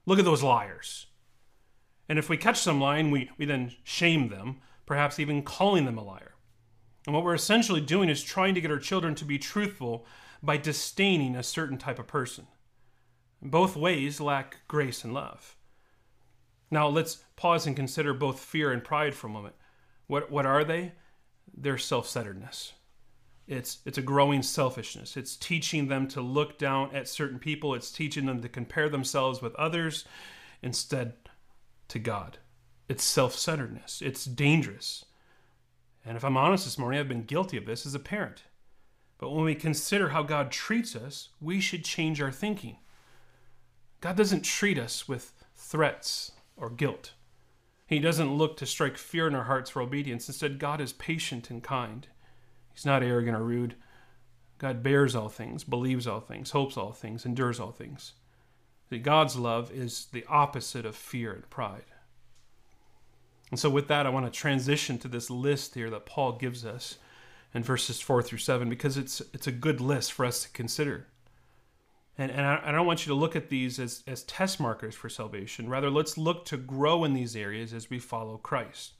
Look 0.06 0.20
at 0.20 0.26
those 0.26 0.44
liars. 0.44 1.08
And 2.10 2.18
if 2.18 2.30
we 2.30 2.38
catch 2.38 2.60
some 2.60 2.80
lying, 2.80 3.12
we, 3.12 3.30
we 3.38 3.46
then 3.46 3.74
shame 3.84 4.30
them, 4.30 4.62
perhaps 4.86 5.20
even 5.20 5.44
calling 5.44 5.86
them 5.86 5.98
a 5.98 6.04
liar. 6.04 6.36
And 7.06 7.14
what 7.14 7.24
we're 7.24 7.34
essentially 7.34 7.82
doing 7.82 8.10
is 8.10 8.24
trying 8.24 8.56
to 8.56 8.62
get 8.62 8.72
our 8.72 8.80
children 8.80 9.16
to 9.16 9.26
be 9.26 9.38
truthful 9.38 10.06
by 10.42 10.58
disdaining 10.58 11.36
a 11.36 11.44
certain 11.44 11.78
type 11.78 12.00
of 12.00 12.08
person. 12.08 12.48
Both 13.42 13.76
ways 13.76 14.20
lack 14.20 14.58
grace 14.68 15.04
and 15.04 15.14
love. 15.14 15.56
Now 16.70 16.88
let's 16.88 17.24
pause 17.36 17.66
and 17.66 17.76
consider 17.76 18.14
both 18.14 18.40
fear 18.40 18.72
and 18.72 18.84
pride 18.84 19.16
for 19.16 19.28
a 19.28 19.32
moment. 19.32 19.56
What, 20.08 20.32
what 20.32 20.46
are 20.46 20.64
they? 20.64 20.94
They're 21.56 21.78
self 21.78 22.08
centeredness. 22.08 22.74
It's, 23.48 23.80
it's 23.86 23.98
a 23.98 24.02
growing 24.02 24.44
selfishness. 24.44 25.16
It's 25.16 25.38
teaching 25.38 25.88
them 25.88 26.10
to 26.10 26.22
look 26.22 26.58
down 26.58 26.94
at 26.94 27.08
certain 27.08 27.40
people. 27.40 27.74
It's 27.74 27.92
teaching 27.92 28.26
them 28.26 28.42
to 28.42 28.50
compare 28.50 28.90
themselves 28.90 29.42
with 29.42 29.56
others 29.56 30.04
instead 30.62 31.14
to 31.90 32.00
God. 32.00 32.38
it's 32.90 33.04
self 33.04 33.36
centeredness, 33.36 34.02
it's 34.02 34.26
dangerous. 34.26 35.06
And 36.06 36.16
if 36.16 36.24
I'm 36.24 36.38
honest 36.38 36.64
this 36.64 36.78
morning, 36.78 37.00
I've 37.00 37.10
been 37.10 37.24
guilty 37.24 37.58
of 37.58 37.66
this 37.66 37.86
as 37.86 37.94
a 37.94 38.00
parent. 38.00 38.44
But 39.18 39.32
when 39.32 39.44
we 39.44 39.56
consider 39.56 40.10
how 40.10 40.24
God 40.24 40.52
treats 40.52 40.96
us, 40.96 41.30
we 41.42 41.60
should 41.60 41.84
change 41.84 42.22
our 42.22 42.32
thinking. 42.32 42.78
God 44.00 44.16
doesn't 44.16 44.44
treat 44.44 44.78
us 44.78 45.08
with 45.08 45.34
threats 45.56 46.32
or 46.56 46.70
guilt. 46.70 47.14
He 47.88 48.00
doesn't 48.00 48.36
look 48.38 48.58
to 48.58 48.66
strike 48.66 48.98
fear 48.98 49.28
in 49.28 49.36
our 49.36 49.46
hearts 49.46 49.70
for 49.70 49.82
obedience. 49.82 50.28
Instead, 50.28 50.60
God 50.60 50.80
is 50.80 50.94
patient 50.94 51.50
and 51.50 51.64
kind. 51.64 52.08
He's 52.74 52.86
not 52.86 53.04
arrogant 53.04 53.36
or 53.36 53.44
rude. 53.44 53.76
God 54.60 54.84
bears 54.84 55.16
all 55.16 55.30
things, 55.30 55.64
believes 55.64 56.08
all 56.08 56.20
things, 56.20 56.52
hopes 56.52 56.78
all 56.78 56.92
things, 56.92 57.26
endures 57.26 57.60
all 57.60 57.72
things. 57.72 58.14
God's 58.96 59.36
love 59.36 59.72
is 59.72 60.08
the 60.12 60.26
opposite 60.30 60.86
of 60.86 60.96
fear 60.96 61.34
and 61.34 61.50
pride. 61.50 61.84
And 63.52 63.60
so, 63.60 63.70
with 63.70 63.88
that, 63.88 64.06
I 64.06 64.10
want 64.10 64.26
to 64.26 64.32
transition 64.32 64.98
to 65.00 65.08
this 65.08 65.30
list 65.30 65.76
here 65.76 65.90
that 65.90 66.06
Paul 66.06 66.34
gives 66.34 66.66
us 66.66 66.98
in 67.54 67.64
verses 67.64 68.02
4 68.02 68.22
through 68.22 68.40
7 68.40 68.70
because 68.70 68.98
it's, 68.98 69.22
it's 69.34 69.48
a 69.48 69.52
good 69.52 69.80
list 69.80 70.14
for 70.14 70.26
us 70.26 70.44
to 70.44 70.50
consider. 70.50 71.08
And, 72.18 72.32
and 72.32 72.46
I, 72.46 72.62
I 72.66 72.72
don't 72.72 72.88
want 72.88 73.06
you 73.06 73.14
to 73.14 73.20
look 73.20 73.36
at 73.36 73.50
these 73.50 73.80
as, 73.80 74.04
as 74.08 74.24
test 74.24 74.60
markers 74.60 74.96
for 74.96 75.08
salvation. 75.10 75.70
Rather, 75.70 75.90
let's 75.90 76.18
look 76.18 76.46
to 76.46 76.58
grow 76.58 77.04
in 77.04 77.14
these 77.14 77.36
areas 77.36 77.74
as 77.74 77.90
we 77.90 78.00
follow 78.00 78.38
Christ. 78.38 78.94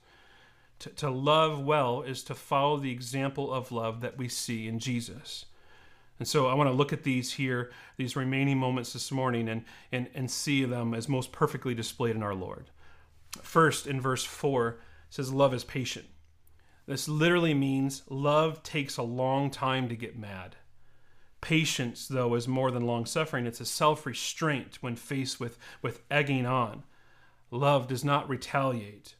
To, 0.80 0.90
to 0.90 1.10
love 1.10 1.62
well 1.62 2.02
is 2.02 2.22
to 2.24 2.34
follow 2.34 2.76
the 2.78 2.92
example 2.92 3.52
of 3.52 3.72
love 3.72 4.00
that 4.00 4.16
we 4.16 4.28
see 4.28 4.68
in 4.68 4.78
Jesus. 4.78 5.46
And 6.18 6.26
so 6.26 6.46
I 6.46 6.54
want 6.54 6.68
to 6.68 6.74
look 6.74 6.92
at 6.92 7.04
these 7.04 7.32
here, 7.32 7.70
these 7.96 8.16
remaining 8.16 8.58
moments 8.58 8.92
this 8.92 9.12
morning, 9.12 9.48
and, 9.48 9.64
and, 9.92 10.08
and 10.14 10.30
see 10.30 10.64
them 10.64 10.94
as 10.94 11.08
most 11.08 11.30
perfectly 11.30 11.74
displayed 11.74 12.16
in 12.16 12.22
our 12.22 12.34
Lord. 12.34 12.70
First, 13.42 13.86
in 13.86 14.00
verse 14.00 14.24
4, 14.24 14.78
says, 15.10 15.32
Love 15.32 15.54
is 15.54 15.64
patient. 15.64 16.06
This 16.86 17.06
literally 17.06 17.54
means 17.54 18.02
love 18.08 18.62
takes 18.62 18.96
a 18.96 19.02
long 19.02 19.50
time 19.50 19.88
to 19.90 19.96
get 19.96 20.18
mad. 20.18 20.56
Patience, 21.40 22.08
though, 22.08 22.34
is 22.34 22.48
more 22.48 22.70
than 22.70 22.86
long 22.86 23.06
suffering. 23.06 23.46
It's 23.46 23.60
a 23.60 23.66
self 23.66 24.06
restraint 24.06 24.78
when 24.80 24.96
faced 24.96 25.38
with, 25.38 25.58
with 25.82 26.02
egging 26.10 26.46
on. 26.46 26.84
Love 27.50 27.86
does 27.86 28.04
not 28.04 28.28
retaliate. 28.28 29.14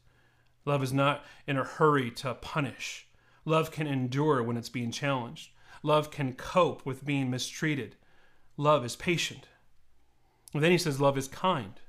Love 0.64 0.82
is 0.82 0.92
not 0.92 1.24
in 1.46 1.56
a 1.56 1.64
hurry 1.64 2.10
to 2.10 2.34
punish. 2.34 3.06
Love 3.44 3.70
can 3.70 3.86
endure 3.86 4.42
when 4.42 4.56
it's 4.56 4.68
being 4.68 4.90
challenged. 4.90 5.50
Love 5.82 6.10
can 6.10 6.32
cope 6.32 6.84
with 6.84 7.04
being 7.04 7.30
mistreated. 7.30 7.96
Love 8.56 8.84
is 8.84 8.96
patient. 8.96 9.48
And 10.52 10.62
then 10.62 10.70
he 10.70 10.78
says, 10.78 11.00
Love 11.00 11.18
is 11.18 11.28
kind. 11.28 11.80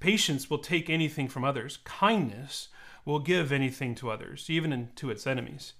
Patience 0.00 0.50
will 0.50 0.58
take 0.58 0.90
anything 0.90 1.28
from 1.28 1.44
others. 1.44 1.78
Kindness 1.84 2.68
will 3.04 3.20
give 3.20 3.52
anything 3.52 3.94
to 3.96 4.10
others, 4.10 4.50
even 4.50 4.90
to 4.96 5.10
its 5.10 5.26
enemies. 5.26 5.72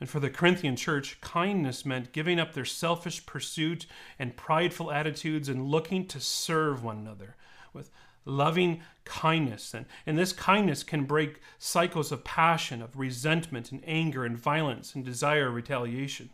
And 0.00 0.08
for 0.08 0.18
the 0.18 0.30
Corinthian 0.30 0.76
church, 0.76 1.20
kindness 1.20 1.84
meant 1.84 2.12
giving 2.12 2.40
up 2.40 2.52
their 2.52 2.64
selfish 2.64 3.24
pursuit 3.26 3.86
and 4.18 4.36
prideful 4.36 4.90
attitudes 4.90 5.48
and 5.48 5.66
looking 5.66 6.06
to 6.08 6.20
serve 6.20 6.82
one 6.82 6.98
another 6.98 7.36
with 7.72 7.90
loving 8.24 8.82
kindness. 9.04 9.74
And, 9.74 9.86
and 10.06 10.18
this 10.18 10.32
kindness 10.32 10.82
can 10.82 11.04
break 11.04 11.40
cycles 11.58 12.10
of 12.10 12.24
passion, 12.24 12.82
of 12.82 12.98
resentment 12.98 13.70
and 13.72 13.82
anger 13.86 14.24
and 14.24 14.36
violence 14.36 14.94
and 14.94 15.04
desire 15.04 15.50
retaliation. 15.50 16.30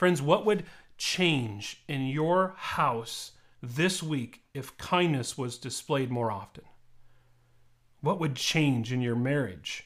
Friends, 0.00 0.22
what 0.22 0.46
would 0.46 0.64
change 0.96 1.82
in 1.86 2.06
your 2.06 2.54
house 2.56 3.32
this 3.62 4.02
week 4.02 4.40
if 4.54 4.78
kindness 4.78 5.36
was 5.36 5.58
displayed 5.58 6.10
more 6.10 6.32
often? 6.32 6.64
What 8.00 8.18
would 8.18 8.34
change 8.34 8.94
in 8.94 9.02
your 9.02 9.14
marriage? 9.14 9.84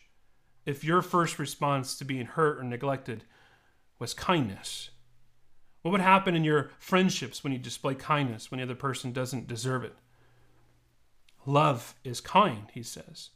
if 0.65 0.85
your 0.85 1.03
first 1.03 1.41
response 1.41 1.97
to 1.97 2.05
being 2.05 2.27
hurt 2.27 2.61
or 2.61 2.63
neglected 2.63 3.25
was 3.99 4.15
kindness? 4.15 4.91
What 5.83 5.91
would 5.91 6.01
happen 6.01 6.37
in 6.37 6.45
your 6.45 6.71
friendships 6.79 7.43
when 7.43 7.53
you 7.53 7.59
display 7.59 7.97
kindness 7.97 8.53
when 8.53 8.59
the 8.59 8.65
other 8.65 8.77
person 8.77 9.13
doesn't 9.13 9.49
deserve 9.49 9.83
it? 9.83 9.97
Love 11.45 11.97
is 12.05 12.21
kind, 12.21 12.69
he 12.73 12.85
says. 12.85 13.31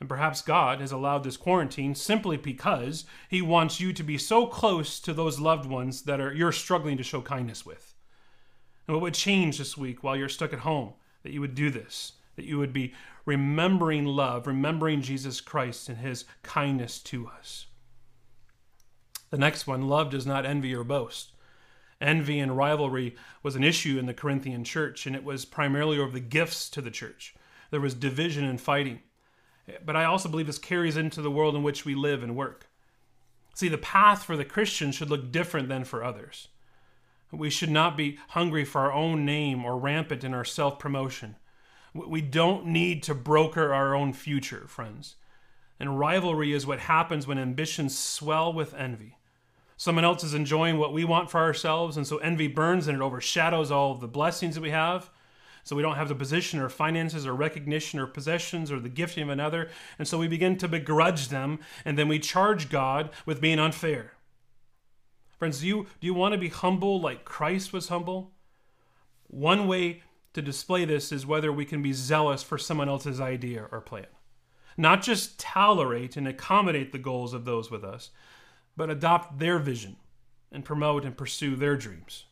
And 0.00 0.08
perhaps 0.08 0.40
God 0.40 0.80
has 0.80 0.92
allowed 0.92 1.24
this 1.24 1.36
quarantine 1.36 1.94
simply 1.94 2.38
because 2.38 3.04
he 3.28 3.42
wants 3.42 3.80
you 3.80 3.92
to 3.92 4.02
be 4.02 4.16
so 4.16 4.46
close 4.46 4.98
to 5.00 5.12
those 5.12 5.38
loved 5.38 5.66
ones 5.66 6.02
that 6.02 6.20
are 6.20 6.32
you're 6.32 6.52
struggling 6.52 6.96
to 6.96 7.02
show 7.02 7.20
kindness 7.20 7.66
with. 7.66 7.94
And 8.88 8.96
what 8.96 9.02
would 9.02 9.14
change 9.14 9.58
this 9.58 9.76
week 9.76 10.02
while 10.02 10.16
you're 10.16 10.28
stuck 10.28 10.52
at 10.52 10.60
home 10.60 10.94
that 11.22 11.32
you 11.32 11.40
would 11.40 11.54
do 11.54 11.70
this? 11.70 12.12
that 12.40 12.46
you 12.46 12.58
would 12.58 12.72
be 12.72 12.94
remembering 13.26 14.06
love, 14.06 14.46
remembering 14.46 15.02
Jesus 15.02 15.40
Christ 15.42 15.90
and 15.90 15.98
his 15.98 16.24
kindness 16.42 16.98
to 17.00 17.28
us. 17.28 17.66
The 19.28 19.38
next 19.38 19.66
one 19.66 19.88
love 19.88 20.10
does 20.10 20.26
not 20.26 20.46
envy 20.46 20.74
or 20.74 20.82
boast. 20.82 21.32
Envy 22.00 22.40
and 22.40 22.56
rivalry 22.56 23.14
was 23.42 23.56
an 23.56 23.62
issue 23.62 23.98
in 23.98 24.06
the 24.06 24.14
Corinthian 24.14 24.64
church, 24.64 25.06
and 25.06 25.14
it 25.14 25.22
was 25.22 25.44
primarily 25.44 25.98
over 25.98 26.12
the 26.12 26.20
gifts 26.20 26.70
to 26.70 26.80
the 26.80 26.90
church. 26.90 27.34
There 27.70 27.80
was 27.80 27.94
division 27.94 28.44
and 28.44 28.58
fighting. 28.58 29.00
But 29.84 29.96
I 29.96 30.04
also 30.04 30.28
believe 30.28 30.46
this 30.46 30.58
carries 30.58 30.96
into 30.96 31.22
the 31.22 31.30
world 31.30 31.54
in 31.54 31.62
which 31.62 31.84
we 31.84 31.94
live 31.94 32.22
and 32.22 32.36
work. 32.36 32.68
See, 33.54 33.68
the 33.68 33.78
path 33.78 34.24
for 34.24 34.36
the 34.36 34.44
Christian 34.44 34.92
should 34.92 35.10
look 35.10 35.30
different 35.30 35.68
than 35.68 35.84
for 35.84 36.02
others. 36.02 36.48
We 37.32 37.50
should 37.50 37.70
not 37.70 37.96
be 37.96 38.18
hungry 38.30 38.64
for 38.64 38.80
our 38.80 38.92
own 38.92 39.24
name 39.24 39.64
or 39.64 39.78
rampant 39.78 40.24
in 40.24 40.34
our 40.34 40.44
self 40.44 40.78
promotion. 40.78 41.36
We 41.94 42.20
don't 42.20 42.66
need 42.66 43.02
to 43.04 43.14
broker 43.14 43.72
our 43.72 43.94
own 43.94 44.12
future, 44.12 44.66
friends. 44.66 45.16
And 45.78 45.98
rivalry 45.98 46.52
is 46.52 46.66
what 46.66 46.80
happens 46.80 47.26
when 47.26 47.38
ambitions 47.38 47.98
swell 47.98 48.52
with 48.52 48.74
envy. 48.74 49.16
Someone 49.76 50.04
else 50.04 50.22
is 50.22 50.34
enjoying 50.34 50.76
what 50.76 50.92
we 50.92 51.04
want 51.04 51.30
for 51.30 51.40
ourselves, 51.40 51.96
and 51.96 52.06
so 52.06 52.18
envy 52.18 52.48
burns 52.48 52.86
and 52.86 52.96
it 52.96 53.02
overshadows 53.02 53.70
all 53.70 53.92
of 53.92 54.00
the 54.00 54.08
blessings 54.08 54.54
that 54.54 54.60
we 54.60 54.70
have. 54.70 55.10
So 55.62 55.76
we 55.76 55.82
don't 55.82 55.96
have 55.96 56.08
the 56.08 56.14
position 56.14 56.60
or 56.60 56.68
finances 56.68 57.26
or 57.26 57.34
recognition 57.34 57.98
or 57.98 58.06
possessions 58.06 58.72
or 58.72 58.80
the 58.80 58.88
gifting 58.88 59.24
of 59.24 59.28
another. 59.28 59.70
And 59.98 60.08
so 60.08 60.18
we 60.18 60.28
begin 60.28 60.56
to 60.58 60.68
begrudge 60.68 61.28
them, 61.28 61.60
and 61.84 61.98
then 61.98 62.08
we 62.08 62.18
charge 62.18 62.70
God 62.70 63.10
with 63.26 63.40
being 63.40 63.58
unfair. 63.58 64.12
Friends, 65.38 65.60
do 65.60 65.66
you, 65.66 65.86
do 66.00 66.06
you 66.06 66.14
want 66.14 66.32
to 66.32 66.38
be 66.38 66.48
humble 66.48 67.00
like 67.00 67.24
Christ 67.24 67.72
was 67.72 67.88
humble? 67.88 68.32
One 69.28 69.66
way 69.66 70.02
to 70.34 70.42
display 70.42 70.84
this 70.84 71.12
is 71.12 71.26
whether 71.26 71.52
we 71.52 71.64
can 71.64 71.82
be 71.82 71.92
zealous 71.92 72.42
for 72.42 72.58
someone 72.58 72.88
else's 72.88 73.20
idea 73.20 73.66
or 73.70 73.80
plan. 73.80 74.06
Not 74.76 75.02
just 75.02 75.38
tolerate 75.38 76.16
and 76.16 76.28
accommodate 76.28 76.92
the 76.92 76.98
goals 76.98 77.34
of 77.34 77.44
those 77.44 77.70
with 77.70 77.84
us, 77.84 78.10
but 78.76 78.90
adopt 78.90 79.38
their 79.38 79.58
vision 79.58 79.96
and 80.52 80.64
promote 80.64 81.04
and 81.04 81.16
pursue 81.16 81.56
their 81.56 81.76
dreams. 81.76 82.24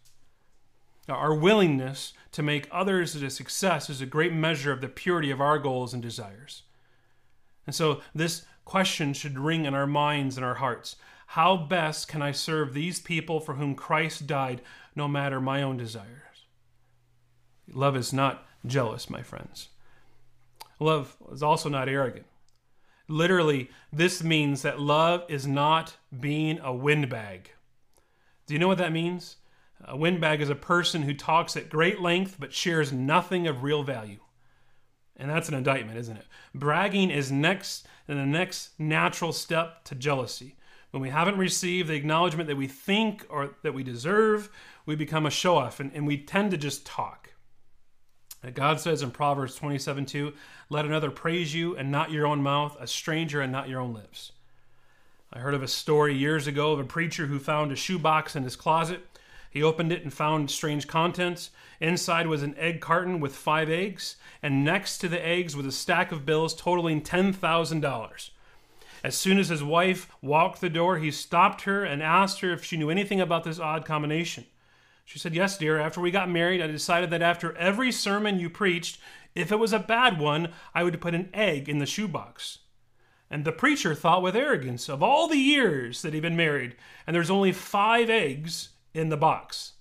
Our 1.09 1.35
willingness 1.35 2.13
to 2.33 2.43
make 2.43 2.69
others 2.71 3.15
a 3.15 3.31
success 3.31 3.89
is 3.89 4.01
a 4.01 4.07
great 4.07 4.33
measure 4.33 4.73
of 4.73 4.81
the 4.81 4.89
purity 4.89 5.31
of 5.31 5.41
our 5.41 5.59
goals 5.59 5.95
and 5.95 6.03
desires. 6.03 6.63
And 7.67 7.75
so, 7.75 8.03
this 8.15 8.45
question 8.65 9.15
should 9.15 9.39
ring 9.39 9.65
in 9.65 9.75
our 9.75 9.87
minds 9.87 10.37
and 10.37 10.45
our 10.45 10.57
hearts 10.57 10.97
How 11.29 11.57
best 11.57 12.09
can 12.09 12.23
I 12.23 12.33
serve 12.33 12.75
these 12.75 13.01
people 13.01 13.41
for 13.41 13.55
whom 13.55 13.75
Christ 13.75 14.27
died, 14.27 14.61
no 14.95 15.09
matter 15.09 15.41
my 15.41 15.63
own 15.63 15.77
desires? 15.77 16.47
Love 17.73 17.97
is 17.97 18.13
not 18.13 18.47
jealous, 18.67 19.11
my 19.11 19.23
friends. 19.23 19.69
Love 20.81 21.17
is 21.33 21.43
also 21.43 21.69
not 21.69 21.89
arrogant. 21.89 22.27
Literally, 23.09 23.71
this 23.93 24.23
means 24.23 24.63
that 24.63 24.81
love 24.81 25.25
is 25.29 25.47
not 25.47 25.97
being 26.19 26.59
a 26.61 26.73
windbag. 26.73 27.51
Do 28.47 28.55
you 28.55 28.61
know 28.61 28.69
what 28.69 28.79
that 28.79 28.93
means? 28.93 29.37
A 29.85 29.97
windbag 29.97 30.41
is 30.41 30.51
a 30.51 30.55
person 30.55 31.03
who 31.03 31.15
talks 31.15 31.57
at 31.57 31.71
great 31.71 32.01
length 32.01 32.37
but 32.39 32.53
shares 32.53 32.93
nothing 32.93 33.47
of 33.47 33.63
real 33.63 33.83
value. 33.83 34.19
And 35.17 35.31
that's 35.31 35.49
an 35.49 35.55
indictment, 35.55 35.99
isn't 35.99 36.17
it? 36.17 36.27
Bragging 36.55 37.11
is 37.11 37.33
next 37.33 37.87
and 38.07 38.19
the 38.19 38.27
next 38.27 38.79
natural 38.79 39.33
step 39.33 39.85
to 39.85 39.95
jealousy. 39.95 40.57
When 40.91 41.03
we 41.03 41.11
haven't 41.11 41.37
received 41.37 41.89
the 41.89 41.95
acknowledgement 41.95 42.49
that 42.49 42.57
we 42.57 42.67
think 42.67 43.27
or 43.29 43.51
that 43.63 43.75
we 43.75 43.83
deserve, 43.83 44.49
we 44.87 44.97
become 44.97 45.27
a 45.27 45.31
show 45.31 45.57
off 45.57 45.81
and, 45.81 45.93
and 45.93 46.07
we 46.07 46.17
tend 46.17 46.51
to 46.53 46.57
just 46.57 46.87
talk. 46.87 47.35
God 48.55 48.81
says 48.81 49.03
in 49.03 49.11
Proverbs 49.11 49.57
27 49.57 50.07
2, 50.07 50.33
let 50.71 50.85
another 50.85 51.11
praise 51.11 51.55
you 51.55 51.77
and 51.77 51.91
not 51.91 52.13
your 52.13 52.27
own 52.27 52.43
mouth, 52.43 52.77
a 52.81 52.87
stranger 52.87 53.41
and 53.41 53.51
not 53.51 53.69
your 53.69 53.81
own 53.81 53.93
lips. 53.93 54.33
I 55.33 55.41
heard 55.41 55.55
of 55.55 55.63
a 55.63 55.69
story 55.69 56.15
years 56.15 56.47
ago 56.47 56.73
of 56.73 56.79
a 56.79 56.85
preacher 56.85 57.27
who 57.27 57.39
found 57.39 57.73
a 57.73 57.77
shoebox 57.77 58.35
in 58.37 58.45
his 58.45 58.57
closet. 58.57 59.01
He 59.51 59.63
opened 59.63 59.93
it 59.93 60.03
and 60.03 60.13
found 60.13 60.51
strange 60.51 60.87
contents. 60.87 61.51
Inside 61.81 62.27
was 62.27 62.43
an 62.43 62.57
egg 62.59 62.81
carton 62.81 63.21
with 63.21 63.35
five 63.35 63.71
eggs, 63.71 64.17
and 64.43 64.65
next 64.65 64.99
to 64.99 65.09
the 65.09 65.25
eggs 65.25 65.57
was 65.57 65.67
a 65.67 65.73
stack 65.73 66.13
of 66.13 66.27
bills 66.27 66.55
totaling 66.55 67.01
$10,000. 67.01 68.31
As 69.05 69.17
soon 69.17 69.39
as 69.39 69.49
his 69.49 69.63
wife 69.63 70.11
walked 70.21 70.61
the 70.61 70.69
door, 70.69 70.99
he 70.99 71.11
stopped 71.11 71.63
her 71.63 71.85
and 71.85 72.03
asked 72.03 72.41
her 72.41 72.53
if 72.53 72.65
she 72.65 72.77
knew 72.77 72.91
anything 72.91 73.21
about 73.21 73.45
this 73.45 73.61
odd 73.61 73.85
combination. 73.85 74.45
She 75.05 75.19
said, 75.19 75.35
Yes, 75.35 75.57
dear. 75.57 75.79
After 75.79 76.01
we 76.01 76.11
got 76.11 76.29
married, 76.29 76.61
I 76.61 76.67
decided 76.67 77.11
that 77.11 77.23
after 77.23 77.57
every 77.57 77.93
sermon 77.93 78.39
you 78.39 78.51
preached, 78.51 78.99
If 79.35 79.53
it 79.53 79.59
was 79.59 79.73
a 79.73 79.79
bad 79.79 80.19
one, 80.19 80.53
I 80.75 80.83
would 80.83 81.01
put 81.01 81.15
an 81.15 81.31
egg 81.33 81.69
in 81.69 81.79
the 81.79 81.87
shoebox. 81.87 82.59
And 83.31 83.45
the 83.45 83.53
preacher 83.53 83.95
thought 83.95 84.23
with 84.23 84.37
arrogance 84.37 84.89
of 84.89 85.03
all 85.03 85.29
the 85.29 85.39
years 85.39 86.03
that 86.03 86.13
he'd 86.13 86.21
been 86.21 86.37
married, 86.37 86.77
and 87.07 87.15
there's 87.15 87.31
only 87.31 87.53
five 87.53 88.11
eggs 88.11 88.71
in 88.99 89.09
the 89.09 89.17
box. 89.17 89.75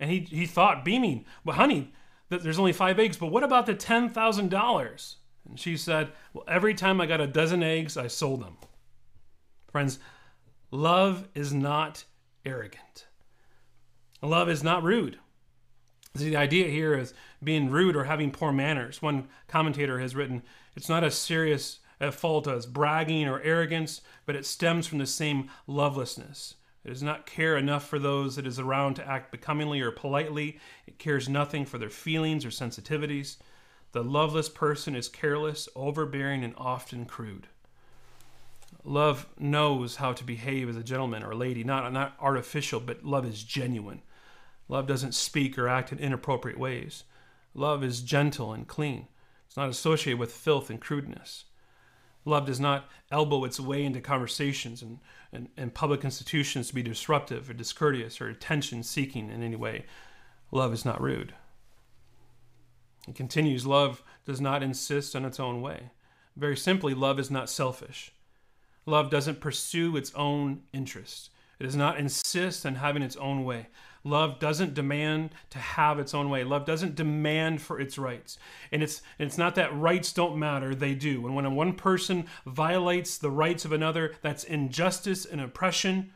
And 0.00 0.10
he, 0.10 0.20
he 0.20 0.46
thought, 0.46 0.84
beaming, 0.84 1.24
well, 1.44 1.56
honey, 1.56 1.92
there's 2.28 2.58
only 2.58 2.72
five 2.72 2.98
eggs, 2.98 3.16
but 3.16 3.28
what 3.28 3.44
about 3.44 3.66
the 3.66 3.74
$10,000? 3.74 5.14
And 5.48 5.60
she 5.60 5.76
said, 5.76 6.10
well, 6.32 6.44
every 6.48 6.74
time 6.74 7.00
I 7.00 7.06
got 7.06 7.20
a 7.20 7.26
dozen 7.26 7.62
eggs, 7.62 7.96
I 7.96 8.08
sold 8.08 8.42
them. 8.42 8.56
Friends, 9.70 9.98
love 10.70 11.28
is 11.34 11.52
not 11.52 12.04
arrogant. 12.44 13.06
Love 14.20 14.48
is 14.48 14.64
not 14.64 14.82
rude. 14.82 15.18
See, 16.16 16.30
the 16.30 16.36
idea 16.36 16.68
here 16.68 16.96
is 16.96 17.12
being 17.42 17.70
rude 17.70 17.96
or 17.96 18.04
having 18.04 18.30
poor 18.30 18.52
manners. 18.52 19.02
One 19.02 19.28
commentator 19.48 19.98
has 19.98 20.14
written, 20.14 20.42
it's 20.76 20.88
not 20.88 21.04
as 21.04 21.14
serious 21.16 21.80
a 22.00 22.12
fault 22.12 22.46
as 22.46 22.66
bragging 22.66 23.28
or 23.28 23.40
arrogance, 23.42 24.00
but 24.26 24.36
it 24.36 24.46
stems 24.46 24.86
from 24.86 24.98
the 24.98 25.06
same 25.06 25.50
lovelessness. 25.66 26.54
It 26.84 26.88
does 26.88 27.02
not 27.02 27.26
care 27.26 27.56
enough 27.56 27.88
for 27.88 27.98
those 27.98 28.36
it 28.36 28.46
is 28.46 28.58
around 28.58 28.94
to 28.94 29.08
act 29.08 29.30
becomingly 29.30 29.80
or 29.80 29.90
politely. 29.90 30.58
It 30.86 30.98
cares 30.98 31.28
nothing 31.28 31.64
for 31.64 31.78
their 31.78 31.90
feelings 31.90 32.44
or 32.44 32.50
sensitivities. 32.50 33.36
The 33.92 34.04
loveless 34.04 34.48
person 34.48 34.94
is 34.94 35.08
careless, 35.08 35.68
overbearing, 35.74 36.44
and 36.44 36.54
often 36.58 37.06
crude. 37.06 37.46
Love 38.84 39.26
knows 39.38 39.96
how 39.96 40.12
to 40.12 40.24
behave 40.24 40.68
as 40.68 40.76
a 40.76 40.82
gentleman 40.82 41.22
or 41.22 41.30
a 41.30 41.36
lady, 41.36 41.64
not, 41.64 41.90
not 41.92 42.16
artificial, 42.20 42.80
but 42.80 43.04
love 43.04 43.24
is 43.24 43.42
genuine. 43.42 44.02
Love 44.68 44.86
doesn't 44.86 45.14
speak 45.14 45.58
or 45.58 45.68
act 45.68 45.90
in 45.90 45.98
inappropriate 45.98 46.58
ways. 46.58 47.04
Love 47.54 47.82
is 47.82 48.02
gentle 48.02 48.52
and 48.52 48.66
clean. 48.68 49.06
It's 49.46 49.56
not 49.56 49.70
associated 49.70 50.18
with 50.18 50.32
filth 50.32 50.68
and 50.68 50.80
crudeness. 50.80 51.44
Love 52.24 52.46
does 52.46 52.60
not 52.60 52.88
elbow 53.10 53.44
its 53.44 53.60
way 53.60 53.84
into 53.84 54.00
conversations 54.00 54.80
and, 54.82 54.98
and, 55.32 55.48
and 55.56 55.74
public 55.74 56.04
institutions 56.04 56.68
to 56.68 56.74
be 56.74 56.82
disruptive 56.82 57.50
or 57.50 57.52
discourteous 57.52 58.20
or 58.20 58.28
attention 58.28 58.82
seeking 58.82 59.30
in 59.30 59.42
any 59.42 59.56
way. 59.56 59.84
Love 60.50 60.72
is 60.72 60.84
not 60.84 61.00
rude. 61.00 61.34
It 63.06 63.14
continues 63.14 63.66
love 63.66 64.02
does 64.24 64.40
not 64.40 64.62
insist 64.62 65.14
on 65.14 65.24
its 65.24 65.38
own 65.38 65.60
way. 65.60 65.90
Very 66.36 66.56
simply, 66.56 66.94
love 66.94 67.18
is 67.18 67.30
not 67.30 67.50
selfish. 67.50 68.12
Love 68.86 69.10
doesn't 69.10 69.40
pursue 69.40 69.96
its 69.96 70.12
own 70.14 70.62
interests. 70.72 71.30
It 71.58 71.64
does 71.64 71.76
not 71.76 71.98
insist 71.98 72.66
on 72.66 72.76
having 72.76 73.02
its 73.02 73.16
own 73.16 73.44
way. 73.44 73.68
Love 74.06 74.38
doesn't 74.38 74.74
demand 74.74 75.30
to 75.48 75.58
have 75.58 75.98
its 75.98 76.12
own 76.12 76.28
way. 76.28 76.44
Love 76.44 76.66
doesn't 76.66 76.94
demand 76.94 77.62
for 77.62 77.80
its 77.80 77.96
rights. 77.96 78.38
And 78.70 78.82
it's 78.82 79.00
it's 79.18 79.38
not 79.38 79.54
that 79.54 79.74
rights 79.74 80.12
don't 80.12 80.38
matter, 80.38 80.74
they 80.74 80.94
do. 80.94 81.26
And 81.26 81.34
when 81.34 81.54
one 81.54 81.72
person 81.72 82.26
violates 82.44 83.16
the 83.16 83.30
rights 83.30 83.64
of 83.64 83.72
another, 83.72 84.14
that's 84.20 84.44
injustice 84.44 85.24
and 85.24 85.40
oppression. 85.40 86.12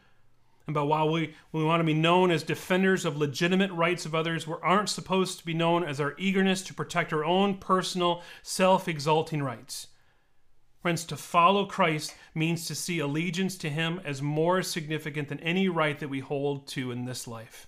And 0.67 0.75
but 0.75 0.85
while 0.85 1.11
we, 1.11 1.35
we 1.51 1.65
want 1.65 1.81
to 1.81 1.85
be 1.85 1.95
known 1.95 2.31
as 2.31 2.43
defenders 2.43 3.07
of 3.07 3.17
legitimate 3.17 3.73
rights 3.73 4.05
of 4.05 4.15
others, 4.15 4.47
we 4.47 4.55
aren't 4.63 4.91
supposed 4.91 5.39
to 5.39 5.47
be 5.47 5.55
known 5.55 5.83
as 5.83 5.99
our 5.99 6.15
eagerness 6.19 6.61
to 6.65 6.75
protect 6.75 7.11
our 7.11 7.25
own 7.25 7.57
personal, 7.57 8.23
self 8.43 8.87
exalting 8.87 9.43
rights. 9.43 9.87
Friends, 10.83 11.07
to 11.07 11.17
follow 11.17 11.65
Christ 11.65 12.15
means 12.35 12.67
to 12.67 12.75
see 12.75 12.99
allegiance 12.99 13.57
to 13.59 13.71
Him 13.71 13.99
as 14.05 14.21
more 14.21 14.63
significant 14.63 15.29
than 15.29 15.41
any 15.41 15.71
right 15.71 15.99
that 15.99 16.11
we 16.11 16.21
hold 16.21 16.67
to 16.69 16.93
in 16.93 17.07
this 17.07 17.27
life. 17.27 17.68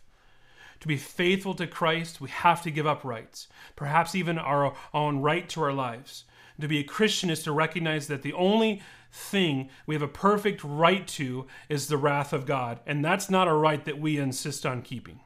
To 0.80 0.88
be 0.88 0.96
faithful 0.96 1.54
to 1.54 1.66
Christ, 1.66 2.20
we 2.20 2.30
have 2.30 2.62
to 2.62 2.70
give 2.70 2.86
up 2.86 3.04
rights, 3.04 3.48
perhaps 3.76 4.14
even 4.14 4.38
our 4.38 4.74
own 4.94 5.20
right 5.20 5.48
to 5.50 5.62
our 5.62 5.72
lives. 5.72 6.24
To 6.60 6.68
be 6.68 6.78
a 6.78 6.84
Christian 6.84 7.30
is 7.30 7.42
to 7.44 7.52
recognize 7.52 8.06
that 8.06 8.22
the 8.22 8.32
only 8.32 8.82
thing 9.12 9.68
we 9.86 9.94
have 9.94 10.02
a 10.02 10.08
perfect 10.08 10.62
right 10.64 11.06
to 11.08 11.46
is 11.68 11.86
the 11.86 11.96
wrath 11.96 12.32
of 12.32 12.46
God, 12.46 12.80
and 12.86 13.04
that's 13.04 13.28
not 13.28 13.48
a 13.48 13.52
right 13.52 13.84
that 13.84 14.00
we 14.00 14.18
insist 14.18 14.64
on 14.64 14.82
keeping. 14.82 15.20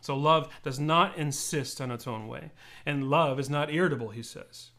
So, 0.00 0.16
love 0.16 0.52
does 0.64 0.80
not 0.80 1.16
insist 1.16 1.80
on 1.80 1.92
its 1.92 2.08
own 2.08 2.26
way, 2.26 2.50
and 2.84 3.08
love 3.08 3.38
is 3.38 3.48
not 3.48 3.72
irritable, 3.72 4.10
he 4.10 4.22
says. 4.22 4.70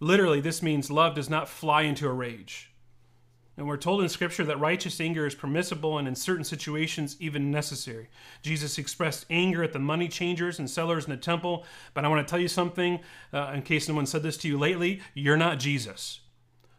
Literally, 0.00 0.40
this 0.40 0.62
means 0.62 0.90
love 0.90 1.14
does 1.14 1.30
not 1.30 1.48
fly 1.48 1.82
into 1.82 2.08
a 2.08 2.12
rage. 2.12 2.71
And 3.56 3.68
we're 3.68 3.76
told 3.76 4.02
in 4.02 4.08
Scripture 4.08 4.44
that 4.44 4.58
righteous 4.58 5.00
anger 5.00 5.26
is 5.26 5.34
permissible 5.34 5.98
and 5.98 6.08
in 6.08 6.14
certain 6.14 6.44
situations 6.44 7.16
even 7.20 7.50
necessary. 7.50 8.08
Jesus 8.40 8.78
expressed 8.78 9.26
anger 9.28 9.62
at 9.62 9.74
the 9.74 9.78
money 9.78 10.08
changers 10.08 10.58
and 10.58 10.70
sellers 10.70 11.04
in 11.04 11.10
the 11.10 11.18
temple. 11.18 11.64
But 11.92 12.04
I 12.04 12.08
want 12.08 12.26
to 12.26 12.30
tell 12.30 12.40
you 12.40 12.48
something, 12.48 13.00
uh, 13.32 13.52
in 13.54 13.62
case 13.62 13.88
no 13.88 13.94
one 13.94 14.06
said 14.06 14.22
this 14.22 14.38
to 14.38 14.48
you 14.48 14.58
lately 14.58 15.02
you're 15.14 15.36
not 15.36 15.58
Jesus. 15.58 16.20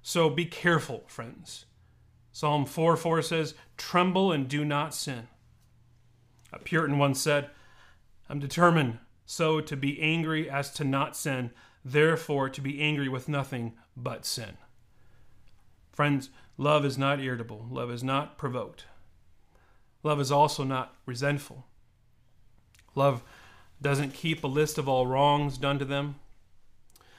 So 0.01 0.29
be 0.29 0.45
careful, 0.45 1.03
friends. 1.07 1.65
Psalm 2.31 2.65
4 2.65 2.97
4 2.97 3.21
says, 3.21 3.53
Tremble 3.77 4.31
and 4.31 4.47
do 4.47 4.65
not 4.65 4.95
sin. 4.95 5.27
A 6.51 6.57
Puritan 6.57 6.97
once 6.97 7.21
said, 7.21 7.51
I'm 8.27 8.39
determined 8.39 8.97
so 9.25 9.61
to 9.61 9.77
be 9.77 10.01
angry 10.01 10.49
as 10.49 10.71
to 10.73 10.83
not 10.83 11.15
sin, 11.15 11.51
therefore 11.85 12.49
to 12.49 12.61
be 12.61 12.81
angry 12.81 13.07
with 13.07 13.29
nothing 13.29 13.73
but 13.95 14.25
sin. 14.25 14.57
Friends, 15.91 16.29
Love 16.57 16.85
is 16.85 16.97
not 16.97 17.19
irritable. 17.19 17.65
Love 17.69 17.91
is 17.91 18.03
not 18.03 18.37
provoked. 18.37 18.85
Love 20.03 20.19
is 20.19 20.31
also 20.31 20.63
not 20.63 20.95
resentful. 21.05 21.65
Love 22.95 23.23
doesn't 23.81 24.13
keep 24.13 24.43
a 24.43 24.47
list 24.47 24.77
of 24.77 24.87
all 24.87 25.07
wrongs 25.07 25.57
done 25.57 25.79
to 25.79 25.85
them. 25.85 26.15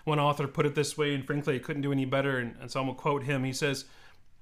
One 0.04 0.20
author 0.20 0.46
put 0.46 0.66
it 0.66 0.74
this 0.74 0.96
way, 0.96 1.14
and 1.14 1.26
frankly, 1.26 1.56
I 1.56 1.58
couldn't 1.58 1.82
do 1.82 1.92
any 1.92 2.04
better, 2.04 2.38
and, 2.38 2.54
and 2.60 2.70
so 2.70 2.80
I'm 2.80 2.86
going 2.86 2.96
to 2.96 3.02
quote 3.02 3.24
him. 3.24 3.44
He 3.44 3.52
says, 3.52 3.86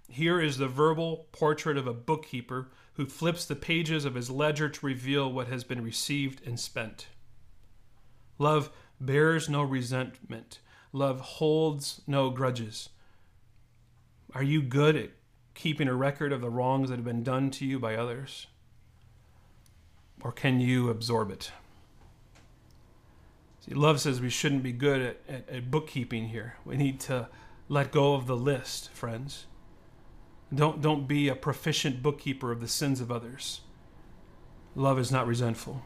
Here 0.09 0.41
is 0.41 0.59
the 0.59 0.69
verbal 0.69 1.29
portrait 1.33 1.77
of 1.77 1.87
a 1.87 1.95
bookkeeper 1.95 2.69
who 2.95 3.07
flips 3.07 3.45
the 3.45 3.57
pages 3.57 4.05
of 4.05 4.17
his 4.17 4.29
ledger 4.29 4.69
to 4.69 4.87
reveal 4.87 5.33
what 5.33 5.49
has 5.49 5.65
been 5.65 5.83
received 5.83 6.47
and 6.47 6.59
spent. 6.59 7.07
Love 8.39 8.71
bears 9.01 9.49
no 9.49 9.63
resentment. 9.63 10.59
Love 10.93 11.21
holds 11.21 12.03
no 12.07 12.29
grudges. 12.29 12.89
Are 14.35 14.43
you 14.43 14.63
good 14.63 14.97
at 14.97 15.11
keeping 15.55 15.89
a 15.89 15.95
record 15.95 16.33
of 16.33 16.41
the 16.41 16.51
wrongs 16.51 16.89
that 16.89 16.97
have 16.97 17.05
been 17.05 17.23
done 17.23 17.51
to 17.53 17.67
you 17.67 17.79
by 17.79 17.97
others? 17.97 18.47
Or 20.23 20.33
can 20.33 20.61
you 20.61 20.89
absorb 20.89 21.31
it? 21.31 21.53
See, 23.61 23.75
love 23.75 24.01
says 24.01 24.21
we 24.21 24.31
shouldn't 24.31 24.63
be 24.63 24.73
good 24.73 25.03
at, 25.03 25.21
at, 25.29 25.49
at 25.49 25.71
bookkeeping 25.71 26.29
here. 26.29 26.57
We 26.65 26.77
need 26.77 26.99
to 27.01 27.29
let 27.69 27.93
go 27.93 28.15
of 28.15 28.27
the 28.27 28.37
list, 28.37 28.91
friends. 28.91 29.47
Don't, 30.55 30.81
don't 30.81 31.07
be 31.07 31.29
a 31.29 31.35
proficient 31.35 32.03
bookkeeper 32.03 32.51
of 32.53 32.61
the 32.61 32.69
sins 32.69 33.01
of 33.01 33.11
others. 33.11 33.61
Love 34.75 34.99
is 34.99 35.13
not 35.13 35.27
resentful. 35.27 35.83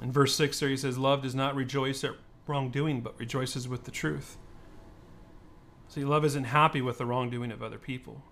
In 0.00 0.12
verse 0.12 0.34
6 0.36 0.58
there 0.60 0.68
he 0.68 0.76
says, 0.76 0.96
Love 0.96 1.22
does 1.22 1.34
not 1.34 1.54
rejoice 1.54 2.02
at 2.04 2.12
wrongdoing, 2.46 3.00
but 3.00 3.18
rejoices 3.18 3.68
with 3.68 3.84
the 3.84 3.90
truth. 3.90 4.36
See, 5.88 6.04
love 6.04 6.24
isn't 6.24 6.44
happy 6.44 6.80
with 6.80 6.98
the 6.98 7.06
wrongdoing 7.06 7.50
of 7.50 7.62
other 7.62 7.78
people. 7.78 8.22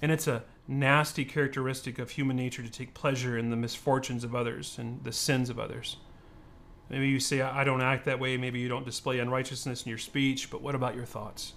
And 0.00 0.12
it's 0.12 0.26
a 0.26 0.44
nasty 0.68 1.24
characteristic 1.24 1.98
of 1.98 2.10
human 2.10 2.36
nature 2.36 2.62
to 2.62 2.70
take 2.70 2.94
pleasure 2.94 3.36
in 3.36 3.50
the 3.50 3.56
misfortunes 3.56 4.24
of 4.24 4.34
others 4.34 4.78
and 4.78 5.02
the 5.04 5.12
sins 5.12 5.50
of 5.50 5.58
others. 5.58 5.96
Maybe 6.88 7.08
you 7.08 7.18
say, 7.18 7.40
I 7.40 7.64
don't 7.64 7.82
act 7.82 8.04
that 8.04 8.20
way. 8.20 8.36
Maybe 8.36 8.60
you 8.60 8.68
don't 8.68 8.84
display 8.84 9.18
unrighteousness 9.18 9.82
in 9.82 9.88
your 9.88 9.98
speech, 9.98 10.50
but 10.50 10.62
what 10.62 10.74
about 10.74 10.94
your 10.94 11.04
thoughts? 11.04 11.54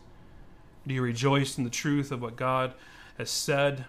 Do 0.87 0.93
you 0.93 1.03
rejoice 1.03 1.57
in 1.57 1.63
the 1.63 1.69
truth 1.69 2.11
of 2.11 2.21
what 2.21 2.35
God 2.35 2.73
has 3.17 3.29
said? 3.29 3.85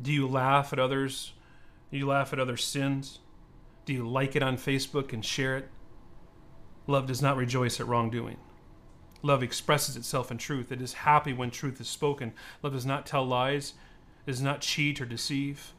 Do 0.00 0.12
you 0.12 0.26
laugh 0.26 0.72
at 0.72 0.80
others? 0.80 1.32
Do 1.92 1.98
you 1.98 2.06
laugh 2.06 2.32
at 2.32 2.40
other 2.40 2.56
sins? 2.56 3.20
Do 3.84 3.92
you 3.92 4.08
like 4.08 4.34
it 4.34 4.42
on 4.42 4.56
Facebook 4.56 5.12
and 5.12 5.24
share 5.24 5.56
it? 5.56 5.68
Love 6.88 7.06
does 7.06 7.22
not 7.22 7.36
rejoice 7.36 7.78
at 7.78 7.86
wrongdoing. 7.86 8.38
Love 9.22 9.42
expresses 9.42 9.96
itself 9.96 10.30
in 10.30 10.38
truth. 10.38 10.70
It 10.70 10.80
is 10.80 10.92
happy 10.92 11.32
when 11.32 11.50
truth 11.50 11.80
is 11.80 11.88
spoken. 11.88 12.32
Love 12.62 12.72
does 12.72 12.86
not 12.86 13.06
tell 13.06 13.24
lies, 13.24 13.74
it 14.26 14.30
does 14.30 14.42
not 14.42 14.60
cheat 14.60 15.00
or 15.00 15.06
deceive. 15.06 15.72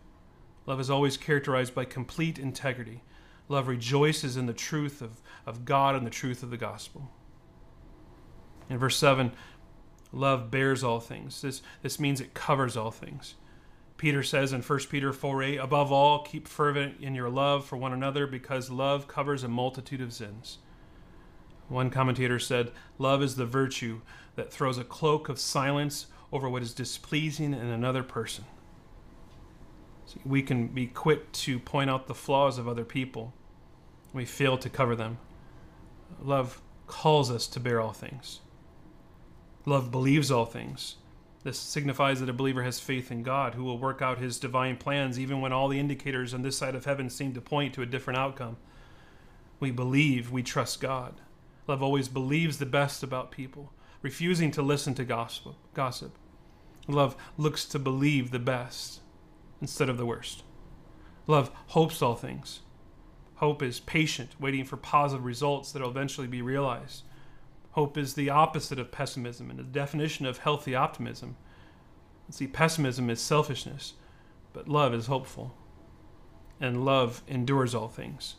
Love 0.65 0.80
is 0.80 0.89
always 0.89 1.17
characterized 1.17 1.73
by 1.73 1.86
complete 1.86 2.38
integrity. 2.38 3.02
Love 3.47 3.67
rejoices 3.67 4.38
in 4.38 4.45
the 4.45 4.54
truth 4.54 5.02
of, 5.02 5.21
of 5.45 5.65
God 5.65 5.95
and 5.95 6.06
the 6.06 6.12
truth 6.12 6.43
of 6.43 6.52
the 6.52 6.58
gospel. 6.58 7.10
In 8.69 8.78
verse 8.78 8.97
7, 8.97 9.32
love 10.12 10.52
bears 10.52 10.84
all 10.84 10.99
things. 10.99 11.41
This, 11.41 11.63
this 11.82 11.99
means 11.99 12.21
it 12.21 12.36
covers 12.36 12.78
all 12.78 12.91
things. 12.91 13.36
Peter 13.97 14.21
says 14.23 14.54
in 14.54 14.62
1 14.62 14.80
Peter 14.89 15.12
4 15.12 15.43
8, 15.43 15.58
above 15.58 15.91
all, 15.91 16.23
keep 16.23 16.47
fervent 16.47 17.02
in 17.02 17.15
your 17.15 17.30
love 17.30 17.65
for 17.65 17.75
one 17.75 17.91
another 17.91 18.28
because 18.28 18.69
love 18.69 19.08
covers 19.08 19.43
a 19.43 19.49
multitude 19.49 20.02
of 20.02 20.13
sins. 20.13 20.60
One 21.69 21.91
commentator 21.91 22.39
said, 22.39 22.71
Love 22.97 23.21
is 23.23 23.36
the 23.36 23.45
virtue 23.45 24.01
that 24.36 24.51
throws 24.51 24.77
a 24.77 24.84
cloak 24.84 25.29
of 25.29 25.39
silence 25.39 26.08
over 26.32 26.49
what 26.49 26.63
is 26.63 26.73
displeasing 26.73 27.53
in 27.53 27.67
another 27.67 28.03
person. 28.03 28.45
So 30.05 30.19
we 30.25 30.41
can 30.41 30.67
be 30.67 30.88
quick 30.88 31.32
to 31.34 31.60
point 31.60 31.89
out 31.89 32.08
the 32.08 32.15
flaws 32.15 32.58
of 32.58 32.67
other 32.67 32.84
people. 32.84 33.34
We 34.13 34.25
fail 34.25 34.58
to 34.58 34.69
cover 34.69 34.95
them. 34.95 35.19
Love 36.21 36.62
calls 36.88 37.29
us 37.29 37.45
to 37.47 37.60
bear 37.60 37.79
all 37.79 37.93
things. 37.93 38.39
Love 39.65 39.91
believes 39.91 40.32
all 40.32 40.45
things. 40.45 40.95
This 41.43 41.60
signifies 41.60 42.19
that 42.19 42.29
a 42.29 42.34
believer 42.34 42.63
has 42.63 42.79
faith 42.79 43.12
in 43.12 43.23
God, 43.23 43.53
who 43.53 43.63
will 43.63 43.77
work 43.77 44.01
out 44.01 44.17
his 44.17 44.39
divine 44.39 44.77
plans 44.77 45.19
even 45.19 45.39
when 45.39 45.53
all 45.53 45.67
the 45.67 45.79
indicators 45.79 46.34
on 46.34 46.41
this 46.41 46.58
side 46.58 46.75
of 46.75 46.86
heaven 46.86 47.10
seem 47.10 47.34
to 47.34 47.41
point 47.41 47.75
to 47.75 47.84
a 47.84 47.86
different 47.86 48.17
outcome. 48.17 48.58
We 49.60 49.71
believe, 49.71 50.32
we 50.32 50.41
trust 50.41 50.82
God. 50.82 51.21
Love 51.69 51.84
always 51.84 52.08
believes 52.08 52.58
the 52.58 52.65
best 52.65 53.03
about 53.03 53.29
people, 53.29 53.71
refusing 54.01 54.49
to 54.49 54.60
listen 54.60 54.95
to 54.95 55.05
gossip. 55.05 55.53
gossip. 55.75 56.17
Love 56.88 57.15
looks 57.38 57.63
to 57.63 57.77
believe 57.77 58.32
the 58.32 58.39
best 58.39 59.01
instead 59.62 59.88
of 59.88 59.95
the 59.95 60.05
worst. 60.05 60.41
Love 61.27 61.51
hopes 61.67 62.01
all 62.01 62.15
things. 62.15 62.62
Hope 63.36 63.62
is 63.62 63.79
patient, 63.82 64.32
waiting 64.39 64.65
for 64.65 64.77
positive 64.77 65.23
results 65.23 65.71
that 65.71 65.84
will 65.84 65.91
eventually 65.91 66.25
be 66.25 66.41
realized. 66.41 67.03
Hope 67.73 67.99
is 67.99 68.15
the 68.15 68.32
opposite 68.32 68.79
of 68.79 68.91
pessimism 68.91 69.51
and 69.51 69.60
the 69.60 69.63
definition 69.63 70.25
of 70.25 70.39
healthy 70.39 70.73
optimism. 70.73 71.38
See, 72.32 72.47
pessimism 72.47 73.12
is 73.12 73.21
selfishness, 73.21 73.93
but 74.53 74.67
love 74.67 74.95
is 74.95 75.05
hopeful. 75.05 75.55
And 76.60 76.84
love 76.84 77.21
endures 77.27 77.75
all 77.75 77.89
things. 77.89 78.38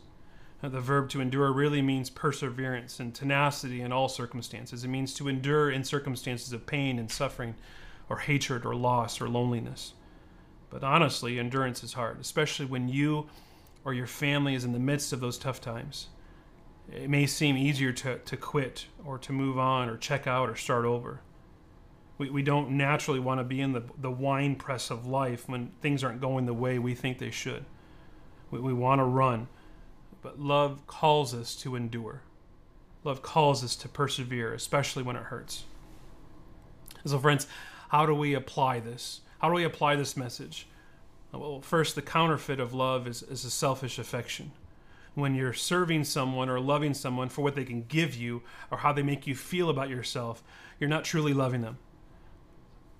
Now, 0.61 0.69
the 0.69 0.79
verb 0.79 1.09
to 1.09 1.21
endure 1.21 1.51
really 1.51 1.81
means 1.81 2.09
perseverance 2.09 2.99
and 2.99 3.15
tenacity 3.15 3.81
in 3.81 3.91
all 3.91 4.07
circumstances. 4.07 4.83
It 4.83 4.89
means 4.89 5.13
to 5.15 5.27
endure 5.27 5.71
in 5.71 5.83
circumstances 5.83 6.53
of 6.53 6.67
pain 6.67 6.99
and 6.99 7.09
suffering, 7.09 7.55
or 8.09 8.17
hatred, 8.17 8.65
or 8.65 8.75
loss, 8.75 9.19
or 9.19 9.27
loneliness. 9.27 9.93
But 10.69 10.83
honestly, 10.83 11.39
endurance 11.39 11.83
is 11.83 11.93
hard, 11.93 12.19
especially 12.19 12.65
when 12.65 12.89
you 12.89 13.27
or 13.83 13.93
your 13.93 14.07
family 14.07 14.53
is 14.53 14.63
in 14.63 14.73
the 14.73 14.79
midst 14.79 15.11
of 15.11 15.19
those 15.19 15.37
tough 15.37 15.59
times. 15.59 16.07
It 16.91 17.09
may 17.09 17.25
seem 17.25 17.57
easier 17.57 17.91
to, 17.93 18.19
to 18.19 18.37
quit 18.37 18.85
or 19.03 19.17
to 19.19 19.31
move 19.31 19.57
on 19.57 19.89
or 19.89 19.97
check 19.97 20.27
out 20.27 20.49
or 20.49 20.55
start 20.55 20.85
over. 20.85 21.21
We, 22.17 22.29
we 22.29 22.43
don't 22.43 22.71
naturally 22.71 23.19
want 23.19 23.39
to 23.39 23.43
be 23.43 23.61
in 23.61 23.71
the, 23.71 23.83
the 23.97 24.11
wine 24.11 24.55
press 24.55 24.91
of 24.91 25.07
life 25.07 25.49
when 25.49 25.71
things 25.81 26.03
aren't 26.03 26.21
going 26.21 26.45
the 26.45 26.53
way 26.53 26.77
we 26.77 26.93
think 26.93 27.17
they 27.17 27.31
should. 27.31 27.65
We, 28.51 28.59
we 28.59 28.73
want 28.73 28.99
to 28.99 29.05
run, 29.05 29.47
but 30.21 30.39
love 30.39 30.85
calls 30.87 31.33
us 31.33 31.55
to 31.57 31.75
endure. 31.75 32.21
Love 33.03 33.21
calls 33.21 33.63
us 33.63 33.75
to 33.77 33.89
persevere, 33.89 34.53
especially 34.53 35.03
when 35.03 35.15
it 35.15 35.23
hurts. 35.23 35.63
So, 37.05 37.17
friends, 37.17 37.47
how 37.89 38.05
do 38.05 38.13
we 38.13 38.33
apply 38.33 38.79
this? 38.79 39.21
How 39.39 39.49
do 39.49 39.55
we 39.55 39.63
apply 39.63 39.95
this 39.95 40.15
message? 40.15 40.67
Well, 41.31 41.61
first, 41.61 41.95
the 41.95 42.01
counterfeit 42.01 42.59
of 42.59 42.73
love 42.73 43.07
is, 43.07 43.23
is 43.23 43.43
a 43.45 43.49
selfish 43.49 43.97
affection. 43.97 44.51
When 45.15 45.33
you're 45.33 45.53
serving 45.53 46.03
someone 46.03 46.49
or 46.49 46.59
loving 46.59 46.93
someone 46.93 47.29
for 47.29 47.41
what 47.41 47.55
they 47.55 47.65
can 47.65 47.83
give 47.83 48.15
you 48.15 48.43
or 48.69 48.79
how 48.79 48.93
they 48.93 49.03
make 49.03 49.27
you 49.27 49.35
feel 49.35 49.69
about 49.69 49.89
yourself, 49.89 50.43
you're 50.79 50.89
not 50.89 51.03
truly 51.03 51.33
loving 51.33 51.61
them. 51.61 51.79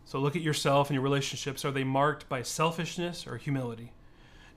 So 0.06 0.20
look 0.20 0.36
at 0.36 0.42
yourself 0.42 0.90
and 0.90 0.96
your 0.96 1.04
relationships. 1.04 1.64
Are 1.64 1.72
they 1.72 1.84
marked 1.84 2.28
by 2.28 2.42
selfishness 2.42 3.28
or 3.28 3.38
humility? 3.38 3.92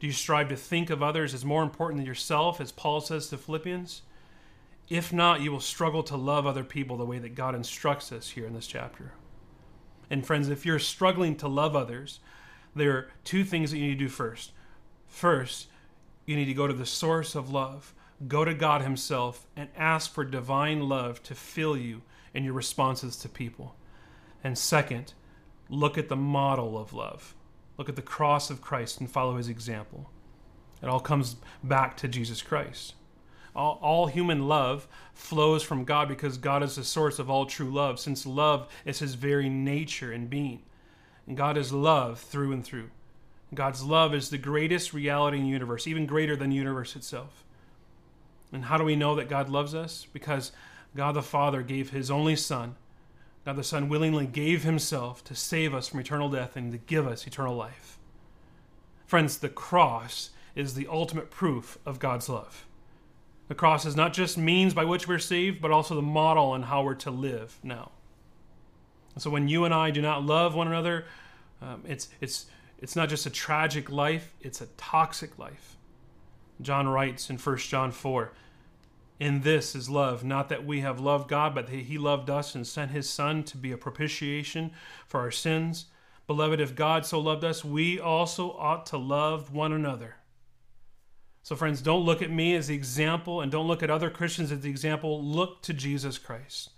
Do 0.01 0.07
you 0.07 0.13
strive 0.13 0.49
to 0.49 0.57
think 0.57 0.91
of 0.91 1.03
others 1.03 1.35
as 1.35 1.45
more 1.45 1.63
important 1.63 1.99
than 1.99 2.07
yourself, 2.07 2.61
as 2.61 2.73
Paul 2.73 3.01
says 3.01 3.29
to 3.29 3.39
Philippians? 3.39 4.03
If 4.89 5.13
not, 5.13 5.41
you 5.41 5.51
will 5.51 5.61
struggle 5.61 6.03
to 6.05 6.17
love 6.17 6.47
other 6.47 6.65
people 6.65 6.97
the 6.97 7.07
way 7.07 7.19
that 7.19 7.35
God 7.35 7.55
instructs 7.55 8.13
us 8.13 8.31
here 8.31 8.47
in 8.47 8.55
this 8.55 8.67
chapter. 8.67 9.13
And 10.11 10.27
friends, 10.27 10.49
if 10.49 10.67
you're 10.67 10.79
struggling 10.79 11.37
to 11.37 11.49
love 11.49 11.75
others, 11.75 12.21
there 12.77 12.93
are 12.93 13.11
two 13.25 13.45
things 13.45 13.71
that 13.71 13.79
you 13.79 13.87
need 13.87 13.99
to 13.99 14.05
do 14.05 14.09
first. 14.09 14.53
First, 15.07 15.69
you 16.27 16.37
need 16.37 16.47
to 16.47 16.55
go 16.55 16.67
to 16.67 16.75
the 16.75 16.87
source 16.87 17.35
of 17.35 17.51
love, 17.51 17.95
go 18.29 18.45
to 18.45 18.53
God 18.55 18.83
Himself, 18.83 19.47
and 19.57 19.69
ask 19.77 20.13
for 20.13 20.25
divine 20.25 20.89
love 20.89 21.23
to 21.25 21.35
fill 21.35 21.77
you 21.77 22.03
in 22.35 22.45
your 22.45 22.53
responses 22.53 23.17
to 23.17 23.29
people. 23.29 23.77
And 24.43 24.59
second, 24.59 25.15
look 25.71 25.97
at 25.97 26.09
the 26.09 26.17
model 26.17 26.77
of 26.77 26.93
love. 26.93 27.35
Look 27.77 27.89
at 27.89 27.97
the 27.97 28.03
cross 28.03 28.51
of 28.51 28.61
Christ 28.61 29.01
and 29.01 29.11
follow 29.11 29.37
His 29.37 29.49
example. 29.49 30.11
It 30.83 30.89
all 30.89 31.01
comes 31.01 31.37
back 31.63 31.97
to 31.99 32.09
Jesus 32.09 32.43
Christ. 32.43 32.95
All, 33.57 33.79
all, 33.81 34.07
human 34.07 34.49
love 34.49 34.89
flows 35.13 35.63
from 35.63 35.85
God 35.85 36.09
because 36.09 36.39
God 36.39 36.63
is 36.63 36.75
the 36.75 36.85
source 36.85 37.21
of 37.21 37.31
all 37.31 37.47
true 37.47 37.71
love, 37.71 38.01
since 38.01 38.27
love 38.27 38.69
is 38.85 38.99
His 38.99 39.15
very 39.15 39.49
nature 39.49 40.13
and 40.13 40.29
being. 40.29 40.63
And 41.27 41.37
God 41.37 41.57
is 41.57 41.73
love 41.73 42.19
through 42.19 42.53
and 42.53 42.65
through. 42.65 42.91
God's 43.55 43.83
love 43.83 44.15
is 44.15 44.31
the 44.31 44.39
greatest 44.39 44.93
reality 44.93 45.39
in 45.39 45.45
the 45.45 45.51
universe, 45.51 45.87
even 45.87 46.07
greater 46.07 46.35
than 46.35 46.51
the 46.51 46.57
universe 46.57 46.97
itself. 46.97 47.45
And 48.53 48.65
how 48.65 48.79
do 48.79 48.85
we 48.85 48.97
know 48.97 49.15
that 49.15 49.29
God 49.29 49.49
loves 49.49 49.75
us? 49.75 50.07
Because 50.13 50.53
God 50.97 51.15
the 51.15 51.23
Father 51.23 51.63
gave 51.63 51.91
his 51.91 52.11
only 52.11 52.37
Son. 52.37 52.77
God 53.45 53.57
the 53.57 53.65
Son 53.65 53.89
willingly 53.89 54.27
gave 54.27 54.63
himself 54.63 55.23
to 55.25 55.35
save 55.35 55.75
us 55.75 55.89
from 55.89 56.01
eternal 56.01 56.31
death 56.31 56.57
and 56.57 56.73
to 56.73 56.79
give 56.79 57.07
us 57.07 57.27
eternal 57.27 57.55
life. 57.55 57.99
Friends, 59.07 59.39
the 59.39 59.51
cross 59.51 60.31
is 60.55 60.75
the 60.75 60.87
ultimate 60.91 61.31
proof 61.31 61.79
of 61.85 61.99
God's 61.99 62.29
love. 62.29 62.65
The 63.49 63.55
cross 63.55 63.85
is 63.85 63.95
not 63.95 64.15
just 64.15 64.39
means 64.39 64.73
by 64.73 64.85
which 64.85 65.07
we're 65.07 65.19
saved, 65.19 65.61
but 65.61 65.71
also 65.71 65.95
the 65.95 66.03
model 66.03 66.47
on 66.47 66.63
how 66.63 66.83
we're 66.83 66.95
to 66.95 67.11
live 67.11 67.59
now. 67.63 67.91
So 69.19 69.31
when 69.31 69.49
you 69.49 69.65
and 69.65 69.75
I 69.75 69.91
do 69.91 70.01
not 70.01 70.25
love 70.25 70.55
one 70.55 70.67
another, 70.67 71.05
um, 71.61 71.83
it's, 71.87 72.09
it's, 72.21 72.47
it's 72.79 72.97
not 72.97 73.09
just 73.09 73.27
a 73.27 73.31
tragic 73.31 73.91
life, 73.91 74.35
it's 74.41 74.61
a 74.61 74.67
toxic 74.79 75.39
life. 75.39 75.77
John 76.63 76.89
writes 76.89 77.31
in 77.31 77.37
1 77.37 77.57
John 77.59 77.93
4 77.93 78.33
In 79.21 79.43
this 79.43 79.75
is 79.75 79.89
love, 79.89 80.25
not 80.25 80.49
that 80.49 80.67
we 80.67 80.81
have 80.81 80.99
loved 80.99 81.29
God, 81.29 81.55
but 81.55 81.67
that 81.69 81.77
He 81.77 81.99
loved 81.99 82.29
us 82.29 82.55
and 82.55 82.67
sent 82.67 82.91
His 82.91 83.09
Son 83.09 83.45
to 83.45 83.57
be 83.57 83.71
a 83.71 83.79
propitiation 83.79 84.73
for 85.07 85.21
our 85.21 85.31
sins. 85.31 85.87
Beloved, 86.27 86.61
if 86.61 86.75
God 86.75 87.07
so 87.07 87.21
loved 87.21 87.45
us, 87.45 87.65
we 87.65 88.01
also 88.01 88.53
ought 88.53 88.87
to 88.87 88.97
love 88.97 89.53
one 89.53 89.73
another. 89.73 90.17
So, 91.43 91.55
friends, 91.55 91.83
don't 91.83 92.07
look 92.07 92.23
at 92.23 92.31
me 92.31 92.55
as 92.55 92.69
the 92.69 92.75
example 92.75 93.43
and 93.43 93.53
don't 93.53 93.69
look 93.69 93.83
at 93.83 93.91
other 93.91 94.09
Christians 94.09 94.51
as 94.51 94.61
the 94.61 94.71
example. 94.71 95.23
Look 95.23 95.61
to 95.63 95.75
Jesus 95.75 96.17
Christ. 96.17 96.71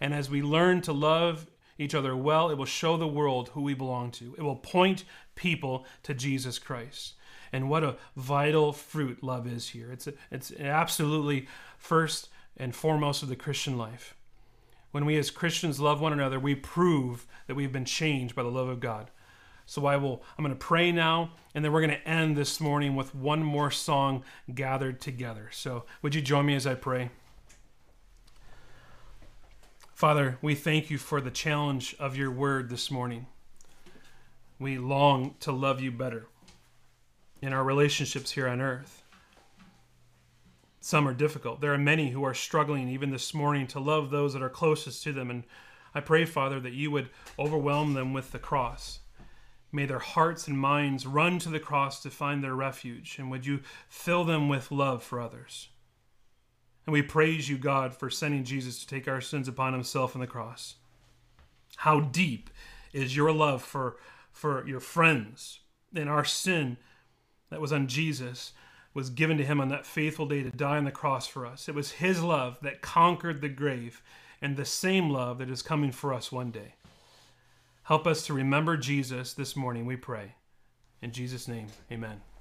And 0.00 0.14
as 0.14 0.30
we 0.30 0.42
learn 0.42 0.80
to 0.82 0.92
love 0.94 1.46
each 1.76 1.94
other 1.94 2.16
well, 2.16 2.48
it 2.50 2.56
will 2.56 2.64
show 2.64 2.96
the 2.96 3.06
world 3.06 3.50
who 3.50 3.60
we 3.60 3.74
belong 3.74 4.10
to. 4.12 4.34
It 4.38 4.42
will 4.42 4.56
point 4.56 5.04
people 5.34 5.84
to 6.04 6.14
Jesus 6.14 6.58
Christ. 6.58 7.14
And 7.52 7.68
what 7.68 7.84
a 7.84 7.96
vital 8.16 8.72
fruit 8.72 9.22
love 9.22 9.46
is 9.46 9.68
here. 9.68 9.92
It's, 9.92 10.06
a, 10.06 10.14
it's 10.30 10.52
absolutely 10.52 11.46
first 11.78 12.28
and 12.56 12.74
foremost 12.74 13.22
of 13.22 13.28
the 13.28 13.36
Christian 13.36 13.78
life. 13.78 14.14
When 14.90 15.06
we 15.06 15.16
as 15.16 15.30
Christians 15.30 15.80
love 15.80 16.00
one 16.00 16.12
another, 16.12 16.40
we 16.40 16.54
prove 16.54 17.26
that 17.46 17.54
we've 17.54 17.72
been 17.72 17.84
changed 17.84 18.34
by 18.34 18.42
the 18.42 18.50
love 18.50 18.68
of 18.68 18.80
God. 18.80 19.10
So 19.64 19.86
I 19.86 19.96
will 19.96 20.22
I'm 20.36 20.44
going 20.44 20.56
to 20.56 20.58
pray 20.58 20.92
now 20.92 21.32
and 21.54 21.64
then 21.64 21.72
we're 21.72 21.82
going 21.82 21.98
to 21.98 22.08
end 22.08 22.36
this 22.36 22.60
morning 22.60 22.96
with 22.96 23.14
one 23.14 23.42
more 23.42 23.70
song 23.70 24.24
gathered 24.54 25.00
together. 25.00 25.50
So 25.52 25.84
would 26.02 26.14
you 26.14 26.22
join 26.22 26.46
me 26.46 26.54
as 26.54 26.66
I 26.66 26.74
pray? 26.74 27.10
Father, 29.92 30.38
we 30.40 30.54
thank 30.54 30.90
you 30.90 30.96
for 30.96 31.20
the 31.20 31.30
challenge 31.30 31.94
of 31.98 32.16
your 32.16 32.30
word 32.30 32.70
this 32.70 32.90
morning. 32.90 33.26
We 34.58 34.78
long 34.78 35.34
to 35.40 35.52
love 35.52 35.80
you 35.80 35.92
better 35.92 36.26
in 37.42 37.52
our 37.52 37.64
relationships 37.64 38.30
here 38.30 38.48
on 38.48 38.60
earth. 38.60 39.02
Some 40.88 41.06
are 41.06 41.12
difficult. 41.12 41.60
There 41.60 41.74
are 41.74 41.76
many 41.76 42.12
who 42.12 42.24
are 42.24 42.32
struggling 42.32 42.88
even 42.88 43.10
this 43.10 43.34
morning 43.34 43.66
to 43.66 43.78
love 43.78 44.08
those 44.08 44.32
that 44.32 44.40
are 44.40 44.48
closest 44.48 45.02
to 45.02 45.12
them. 45.12 45.28
And 45.28 45.44
I 45.94 46.00
pray, 46.00 46.24
Father, 46.24 46.58
that 46.60 46.72
you 46.72 46.90
would 46.90 47.10
overwhelm 47.38 47.92
them 47.92 48.14
with 48.14 48.32
the 48.32 48.38
cross. 48.38 49.00
May 49.70 49.84
their 49.84 49.98
hearts 49.98 50.48
and 50.48 50.58
minds 50.58 51.06
run 51.06 51.40
to 51.40 51.50
the 51.50 51.60
cross 51.60 52.00
to 52.04 52.10
find 52.10 52.42
their 52.42 52.54
refuge. 52.54 53.16
And 53.18 53.30
would 53.30 53.44
you 53.44 53.60
fill 53.86 54.24
them 54.24 54.48
with 54.48 54.72
love 54.72 55.02
for 55.02 55.20
others? 55.20 55.68
And 56.86 56.94
we 56.94 57.02
praise 57.02 57.50
you, 57.50 57.58
God, 57.58 57.94
for 57.94 58.08
sending 58.08 58.44
Jesus 58.44 58.80
to 58.80 58.86
take 58.86 59.06
our 59.06 59.20
sins 59.20 59.46
upon 59.46 59.74
himself 59.74 60.16
on 60.16 60.22
the 60.22 60.26
cross. 60.26 60.76
How 61.76 62.00
deep 62.00 62.48
is 62.94 63.14
your 63.14 63.30
love 63.30 63.60
for, 63.60 63.98
for 64.32 64.66
your 64.66 64.80
friends 64.80 65.60
and 65.94 66.08
our 66.08 66.24
sin 66.24 66.78
that 67.50 67.60
was 67.60 67.74
on 67.74 67.88
Jesus 67.88 68.54
was 68.98 69.10
given 69.10 69.38
to 69.38 69.44
him 69.44 69.60
on 69.60 69.68
that 69.68 69.86
faithful 69.86 70.26
day 70.26 70.42
to 70.42 70.50
die 70.50 70.76
on 70.76 70.84
the 70.84 70.90
cross 70.90 71.28
for 71.28 71.46
us. 71.46 71.68
It 71.68 71.74
was 71.76 71.92
his 71.92 72.20
love 72.20 72.58
that 72.62 72.82
conquered 72.82 73.40
the 73.40 73.48
grave 73.48 74.02
and 74.42 74.56
the 74.56 74.64
same 74.64 75.08
love 75.08 75.38
that 75.38 75.48
is 75.48 75.62
coming 75.62 75.92
for 75.92 76.12
us 76.12 76.32
one 76.32 76.50
day. 76.50 76.74
Help 77.84 78.08
us 78.08 78.26
to 78.26 78.34
remember 78.34 78.76
Jesus 78.76 79.34
this 79.34 79.54
morning, 79.54 79.86
we 79.86 79.94
pray. 79.94 80.34
In 81.00 81.12
Jesus' 81.12 81.46
name, 81.46 81.68
amen. 81.92 82.28